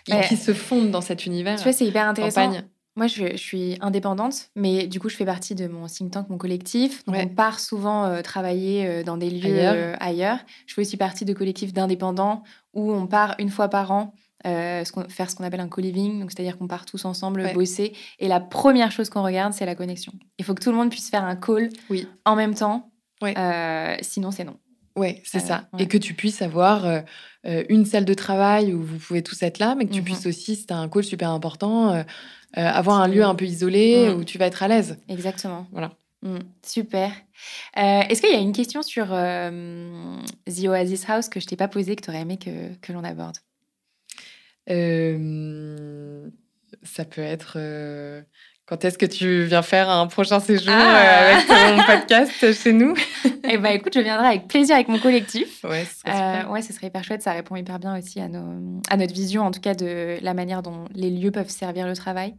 et 0.07 0.21
qui 0.27 0.37
se 0.37 0.53
fondent 0.53 0.91
dans 0.91 1.01
cet 1.01 1.25
univers. 1.25 1.57
Tu 1.57 1.63
vois, 1.63 1.73
c'est 1.73 1.85
hyper 1.85 2.07
intéressant. 2.07 2.51
Moi, 2.95 3.07
je, 3.07 3.35
suis 3.37 3.75
indépendante, 3.81 4.51
mais 4.55 4.85
du 4.85 4.99
coup, 4.99 5.09
je 5.09 5.15
fais 5.15 5.25
partie 5.25 5.55
de 5.55 5.67
mon 5.67 5.87
think 5.87 6.11
tank, 6.11 6.29
mon 6.29 6.37
collectif. 6.37 7.03
Donc, 7.05 7.15
on 7.15 7.27
part 7.27 7.59
souvent 7.59 8.05
euh, 8.05 8.21
travailler 8.21 8.85
euh, 8.85 9.03
dans 9.03 9.17
des 9.17 9.31
lieux 9.31 9.63
euh, 9.63 9.95
ailleurs. 9.99 10.37
Je 10.67 10.75
fais 10.75 10.81
aussi 10.81 10.95
partie 10.95 11.25
de 11.25 11.33
collectifs 11.33 11.73
d'indépendants 11.73 12.43
où 12.73 12.93
on 12.93 13.07
part 13.07 13.33
une 13.39 13.49
fois 13.49 13.67
par 13.67 13.91
an 13.91 14.13
faire 14.43 15.29
ce 15.29 15.35
qu'on 15.35 15.43
appelle 15.43 15.59
un 15.59 15.67
co-living. 15.67 16.19
Donc, 16.19 16.31
c'est-à-dire 16.31 16.57
qu'on 16.57 16.67
part 16.67 16.85
tous 16.85 17.05
ensemble 17.05 17.51
bosser. 17.53 17.93
Et 18.19 18.27
la 18.27 18.39
première 18.39 18.91
chose 18.91 19.09
qu'on 19.09 19.23
regarde, 19.23 19.53
c'est 19.53 19.65
la 19.65 19.75
connexion. 19.75 20.13
Il 20.37 20.45
faut 20.45 20.53
que 20.53 20.63
tout 20.63 20.71
le 20.71 20.77
monde 20.77 20.89
puisse 20.89 21.09
faire 21.09 21.23
un 21.23 21.35
call 21.35 21.69
oui. 21.89 22.07
en 22.25 22.35
même 22.35 22.53
temps. 22.55 22.91
sinon, 24.01 24.31
c'est 24.31 24.43
non. 24.43 24.57
Oui, 24.95 25.21
c'est 25.23 25.39
ça. 25.39 25.67
Et 25.79 25.87
que 25.87 25.97
tu 25.97 26.13
puisses 26.13 26.41
avoir 26.41 27.03
une 27.45 27.85
salle 27.85 28.05
de 28.05 28.13
travail 28.13 28.73
où 28.73 28.81
vous 28.81 28.97
pouvez 28.97 29.23
tous 29.23 29.41
être 29.43 29.59
là, 29.59 29.75
mais 29.75 29.85
que 29.85 29.93
tu 29.93 30.01
mmh 30.01 30.05
puisses 30.05 30.25
aussi, 30.25 30.55
si 30.55 30.65
tu 30.65 30.73
as 30.73 30.77
un 30.77 30.89
call 30.89 31.03
super 31.03 31.29
important, 31.29 32.03
euh, 32.57 32.61
avoir 32.61 33.01
un 33.01 33.07
lieu 33.07 33.23
un 33.23 33.33
peu 33.33 33.45
isolé 33.45 34.09
mm. 34.09 34.19
où 34.19 34.23
tu 34.23 34.37
vas 34.37 34.45
être 34.45 34.61
à 34.61 34.67
l'aise. 34.67 34.97
Exactement. 35.09 35.65
Voilà. 35.71 35.91
Mm. 36.21 36.37
Super. 36.63 37.11
Euh, 37.77 38.01
est-ce 38.09 38.21
qu'il 38.21 38.31
y 38.31 38.35
a 38.35 38.39
une 38.39 38.53
question 38.53 38.83
sur 38.83 39.07
euh, 39.09 40.17
The 40.45 40.65
Oasis 40.65 41.09
House 41.09 41.29
que 41.29 41.39
je 41.39 41.47
t'ai 41.47 41.55
pas 41.55 41.67
posée, 41.67 41.95
que 41.95 42.03
tu 42.03 42.11
aurais 42.11 42.21
aimé 42.21 42.37
que, 42.37 42.75
que 42.75 42.93
l'on 42.93 43.03
aborde? 43.03 43.37
Ça 46.83 47.05
peut 47.05 47.21
être 47.21 47.57
quand 48.65 48.85
est-ce 48.85 48.97
que 48.97 49.05
tu 49.05 49.43
viens 49.43 49.61
faire 49.61 49.89
un 49.89 50.07
prochain 50.07 50.39
séjour 50.39 50.73
ah. 50.73 51.35
avec 51.35 51.47
ton 51.47 51.83
podcast 51.85 52.53
chez 52.53 52.73
nous? 52.73 52.95
Eh 53.45 53.57
bien, 53.57 53.71
écoute, 53.71 53.93
je 53.93 53.99
viendrai 53.99 54.27
avec 54.27 54.47
plaisir 54.47 54.75
avec 54.75 54.87
mon 54.87 54.99
collectif. 54.99 55.65
Ouais, 55.65 55.83
ce 55.83 55.99
serait, 55.99 56.45
ouais, 56.45 56.61
ce 56.61 56.71
serait 56.71 56.87
hyper 56.87 57.03
chouette. 57.03 57.21
Ça 57.21 57.33
répond 57.33 57.57
hyper 57.57 57.77
bien 57.77 57.99
aussi 57.99 58.21
à, 58.21 58.29
nos, 58.29 58.81
à 58.89 58.95
notre 58.95 59.13
vision, 59.13 59.43
en 59.43 59.51
tout 59.51 59.59
cas, 59.59 59.73
de 59.73 60.17
la 60.21 60.33
manière 60.33 60.61
dont 60.61 60.85
les 60.95 61.09
lieux 61.09 61.29
peuvent 61.29 61.49
servir 61.49 61.85
le 61.85 61.93
travail. 61.93 62.35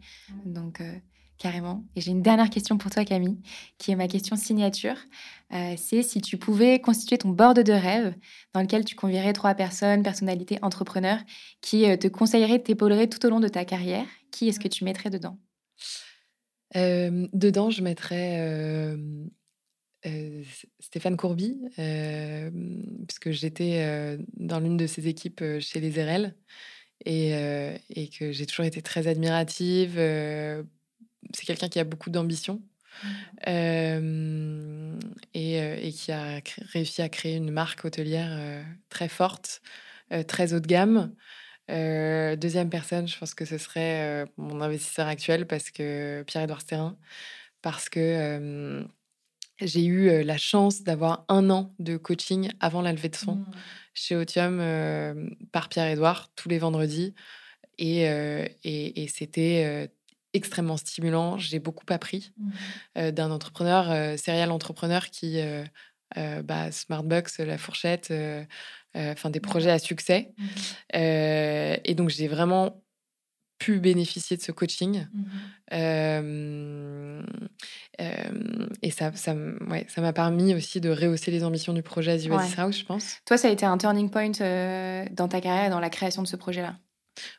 Donc, 0.46 0.80
carrément. 1.44 1.84
Et 1.94 2.00
j'ai 2.00 2.10
une 2.10 2.22
dernière 2.22 2.48
question 2.48 2.78
pour 2.78 2.90
toi, 2.90 3.04
Camille, 3.04 3.36
qui 3.76 3.90
est 3.90 3.96
ma 3.96 4.08
question 4.08 4.34
signature. 4.34 4.96
c'est 5.50 6.02
si 6.02 6.22
tu 6.22 6.38
pouvais 6.38 6.80
constituer 6.80 7.18
ton 7.18 7.28
board 7.28 7.58
de 7.60 7.72
rêve 7.74 8.14
dans 8.54 8.62
lequel 8.62 8.82
tu 8.86 8.94
convierais 8.94 9.34
trois 9.34 9.54
personnes, 9.54 10.02
personnalités, 10.02 10.58
entrepreneurs, 10.62 11.18
qui 11.60 11.82
te 11.98 12.08
conseilleraient, 12.08 12.60
t'épauleraient 12.60 13.08
tout 13.08 13.26
au 13.26 13.28
long 13.28 13.40
de 13.40 13.48
ta 13.48 13.66
carrière, 13.66 14.06
qui 14.30 14.48
est-ce 14.48 14.58
que 14.58 14.68
tu 14.68 14.84
mettrais 14.84 15.10
dedans? 15.10 15.38
Dedans, 16.74 17.68
je 17.68 17.82
mettrais 17.82 18.96
Stéphane 20.80 21.18
Courby, 21.18 21.60
puisque 23.06 23.32
j'étais 23.32 24.16
dans 24.38 24.60
l'une 24.60 24.78
de 24.78 24.86
ses 24.86 25.08
équipes 25.08 25.44
chez 25.60 25.78
les 25.78 26.02
RL 26.02 26.34
et 27.04 28.08
que 28.18 28.32
j'ai 28.32 28.46
toujours 28.46 28.64
été 28.64 28.80
très 28.80 29.08
admirative. 29.08 30.00
C'est 31.32 31.44
quelqu'un 31.46 31.68
qui 31.68 31.78
a 31.78 31.84
beaucoup 31.84 32.10
d'ambition. 32.10 32.60
Mmh. 33.44 34.98
et, 35.34 35.56
et, 35.56 35.92
qui 35.92 36.12
a 36.12 36.40
réussi 36.72 37.02
à 37.02 37.08
créer 37.08 37.34
une 37.34 37.50
marque 37.50 37.84
hôtelière 37.84 38.64
très 38.88 39.08
forte, 39.08 39.62
très 40.28 40.54
haut 40.54 40.60
de 40.60 40.66
gamme, 40.68 41.12
euh, 41.70 42.36
deuxième 42.36 42.68
personne, 42.68 43.08
je 43.08 43.18
pense 43.18 43.34
que 43.34 43.44
ce 43.44 43.58
serait 43.58 44.24
euh, 44.24 44.26
mon 44.36 44.60
investisseur 44.60 45.06
actuel, 45.06 45.46
parce 45.46 45.70
que 45.70 46.22
Pierre-Édouard 46.26 46.60
Sterrin, 46.60 46.96
parce 47.62 47.88
que 47.88 48.84
j'ai 49.60 49.84
eu 49.84 50.22
la 50.22 50.36
chance 50.36 50.82
d'avoir 50.82 51.24
un 51.28 51.48
an 51.48 51.74
de 51.78 51.96
coaching 51.96 52.50
avant 52.60 52.82
la 52.82 52.92
levée 52.92 53.08
de 53.08 53.16
fonds 53.16 53.36
mmh. 53.36 53.52
chez 53.94 54.16
Otium 54.16 54.58
par 55.52 55.68
Pierre-Édouard 55.68 56.30
tous 56.34 56.48
les 56.48 56.58
vendredis. 56.58 57.14
Et, 57.78 58.02
et, 58.64 59.08
c'était 59.08 59.90
extrêmement 60.34 60.76
stimulant. 60.76 61.38
J'ai 61.38 61.58
beaucoup 61.58 61.86
appris 61.88 62.32
mmh. 62.96 63.10
d'un 63.12 63.30
entrepreneur, 63.30 64.18
serial 64.18 64.50
entrepreneur 64.50 65.08
qui, 65.10 65.40
bah, 66.14 66.70
Smartbox, 66.70 67.38
La 67.38 67.58
Fourchette, 67.58 68.12
euh, 68.96 69.12
enfin 69.12 69.30
des 69.30 69.40
projets 69.40 69.70
à 69.70 69.78
succès. 69.80 70.32
Mmh. 70.36 70.44
Euh, 70.94 71.76
et 71.84 71.94
donc 71.94 72.10
j'ai 72.10 72.28
vraiment 72.28 72.80
pu 73.58 73.80
bénéficier 73.80 74.36
de 74.36 74.42
ce 74.42 74.52
coaching. 74.52 75.06
Mmh 75.12 75.28
et 78.82 78.90
ça, 78.90 79.12
ça, 79.14 79.34
ouais, 79.34 79.86
ça 79.88 80.00
m'a 80.00 80.12
permis 80.12 80.54
aussi 80.54 80.80
de 80.80 80.90
rehausser 80.90 81.30
les 81.30 81.42
ambitions 81.44 81.72
du 81.72 81.82
projet 81.82 82.18
The 82.18 82.26
ouais. 82.26 82.36
House, 82.58 82.78
je 82.78 82.84
pense. 82.84 83.18
Toi, 83.24 83.38
ça 83.38 83.48
a 83.48 83.50
été 83.50 83.64
un 83.64 83.78
turning 83.78 84.10
point 84.10 84.30
dans 84.30 85.28
ta 85.28 85.40
carrière, 85.40 85.70
dans 85.70 85.80
la 85.80 85.90
création 85.90 86.22
de 86.22 86.26
ce 86.26 86.36
projet-là? 86.36 86.76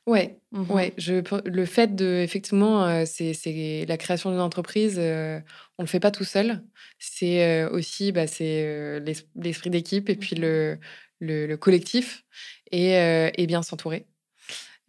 Ouais, 0.08 0.40
mmh 0.52 0.72
ouais. 0.72 0.94
Je, 0.98 1.16
le 1.46 1.66
fait 1.66 1.96
de, 1.96 2.22
effectivement, 2.24 3.06
c'est 3.06 3.86
la 3.88 3.98
création 3.98 4.32
d'une 4.32 4.40
entreprise, 4.40 4.98
on 5.00 5.82
le 5.84 5.88
fait 5.88 6.00
pas 6.00 6.12
tout 6.12 6.24
seul. 6.24 6.64
C'est 7.00 7.66
aussi, 7.66 8.12
bah, 8.12 8.28
c'est 8.28 9.00
l'esprit 9.36 9.70
d'équipe 9.70 10.10
et 10.10 10.16
puis 10.16 10.36
mmh 10.36 10.42
le, 10.42 10.78
le, 11.20 11.48
le 11.48 11.58
collectif 11.58 12.24
et, 12.72 12.92
et 12.94 13.48
bien 13.48 13.62
s'entourer. 13.64 14.06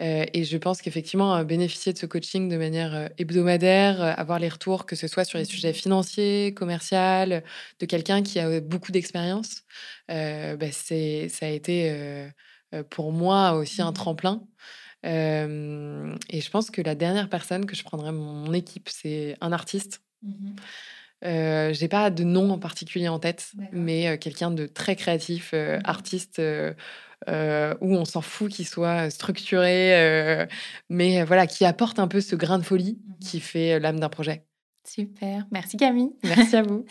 Euh, 0.03 0.27
et 0.35 0.45
je 0.45 0.59
pense 0.59 0.83
qu'effectivement, 0.83 1.43
bénéficier 1.45 1.93
de 1.95 1.99
ce 1.99 2.05
coaching 2.07 2.51
de 2.51 2.57
manière 2.59 3.09
hebdomadaire, 3.19 4.03
avoir 4.19 4.39
les 4.39 4.49
retours, 4.51 4.85
que 4.87 4.95
ce 4.97 5.09
soit 5.09 5.25
sur 5.25 5.39
les 5.39 5.45
mmh 5.45 5.47
sujets 5.47 5.73
financiers, 5.73 6.53
commerciaux, 6.55 6.97
de 7.81 7.87
quelqu'un 7.87 8.23
qui 8.23 8.39
a 8.39 8.61
beaucoup 8.61 8.93
d'expérience, 8.93 9.63
bah, 10.09 10.73
ça 10.73 10.95
a 10.95 11.49
été 11.49 12.29
pour 12.85 13.13
moi 13.13 13.53
aussi 13.53 13.83
un 13.83 13.91
mmh 13.91 13.95
tremplin. 13.95 14.43
et 15.05 15.09
je 16.41 16.51
pense 16.51 16.71
que 16.71 16.83
la 16.83 16.95
dernière 16.95 17.29
personne 17.29 17.67
que 17.67 17.77
je 17.77 17.85
prendrais 17.85 18.13
mon 18.13 18.53
équipe, 18.53 18.89
c'est 18.89 19.37
un 19.41 19.53
artiste. 19.53 20.03
Mmh 20.23 20.57
euh, 21.25 21.73
j'ai 21.73 21.89
pas 21.89 22.11
de 22.11 22.25
nom 22.25 22.51
en 22.51 22.59
particulier 22.59 23.09
en 23.09 23.19
tête, 23.19 23.53
mais 23.73 24.19
quelqu'un 24.19 24.51
de 24.51 24.67
très 24.67 24.97
créatif, 24.97 25.55
artiste, 25.83 26.41
euh, 27.29 27.75
où 27.81 27.95
on 27.95 28.05
s'en 28.05 28.21
fout 28.21 28.53
qu'il 28.53 28.67
soit 28.67 29.09
structuré, 29.11 29.97
euh, 29.99 30.47
mais 30.91 31.25
voilà, 31.25 31.47
qui 31.47 31.65
apporte 31.65 31.99
un 31.99 32.09
peu 32.09 32.21
ce 32.21 32.37
grain 32.37 32.59
de 32.59 32.63
folie 32.63 32.99
mmh 32.99 33.13
qui 33.21 33.41
fait 33.41 33.73
euh, 33.73 33.79
l'âme 33.79 33.99
d'un 33.99 34.11
projet. 34.11 34.45
Super, 34.87 35.47
merci 35.51 35.79
Camille. 35.79 36.13
Merci 36.23 36.57
à 36.57 36.63
vous. 36.63 36.85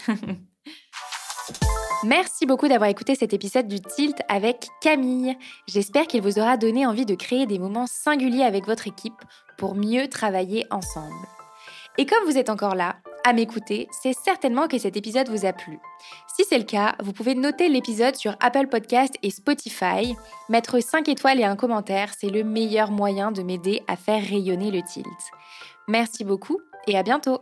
Merci 2.06 2.46
beaucoup 2.46 2.68
d'avoir 2.68 2.92
écouté 2.92 3.16
cet 3.16 3.34
épisode 3.34 3.68
du 3.68 3.82
Tilt 3.82 4.22
avec 4.30 4.68
Camille. 4.80 5.36
J'espère 5.68 6.06
qu'il 6.06 6.22
vous 6.22 6.38
aura 6.38 6.56
donné 6.56 6.86
envie 6.86 7.08
de 7.08 7.16
créer 7.16 7.48
des 7.48 7.58
moments 7.58 7.88
singuliers 7.88 8.44
avec 8.44 8.68
votre 8.68 8.88
équipe 8.88 9.20
pour 9.58 9.74
mieux 9.74 10.08
travailler 10.08 10.68
ensemble. 10.70 11.16
Et 11.98 12.06
comme 12.06 12.24
vous 12.26 12.38
êtes 12.38 12.52
encore 12.52 12.76
là, 12.76 12.98
à 13.26 13.34
m'écouter, 13.34 13.88
c'est 14.04 14.14
certainement 14.14 14.68
que 14.68 14.78
cet 14.78 14.98
épisode 14.98 15.30
vous 15.30 15.48
a 15.48 15.54
plu. 15.54 15.80
Si 16.36 16.44
c'est 16.48 16.60
le 16.60 16.64
cas, 16.66 16.94
vous 17.02 17.12
pouvez 17.12 17.34
noter 17.34 17.70
l'épisode 17.70 18.16
sur 18.16 18.36
Apple 18.40 18.68
Podcast 18.68 19.16
et 19.24 19.32
Spotify. 19.32 20.16
Mettre 20.48 20.80
5 20.80 21.10
étoiles 21.10 21.40
et 21.40 21.46
un 21.46 21.56
commentaire, 21.56 22.12
c'est 22.16 22.30
le 22.30 22.44
meilleur 22.44 22.92
moyen 22.92 23.32
de 23.32 23.42
m'aider 23.42 23.82
à 23.88 23.96
faire 23.96 24.22
rayonner 24.22 24.70
le 24.70 24.84
tilt. 24.84 25.08
Merci 25.88 26.24
beaucoup 26.24 26.60
et 26.86 27.00
à 27.00 27.02
bientôt 27.02 27.42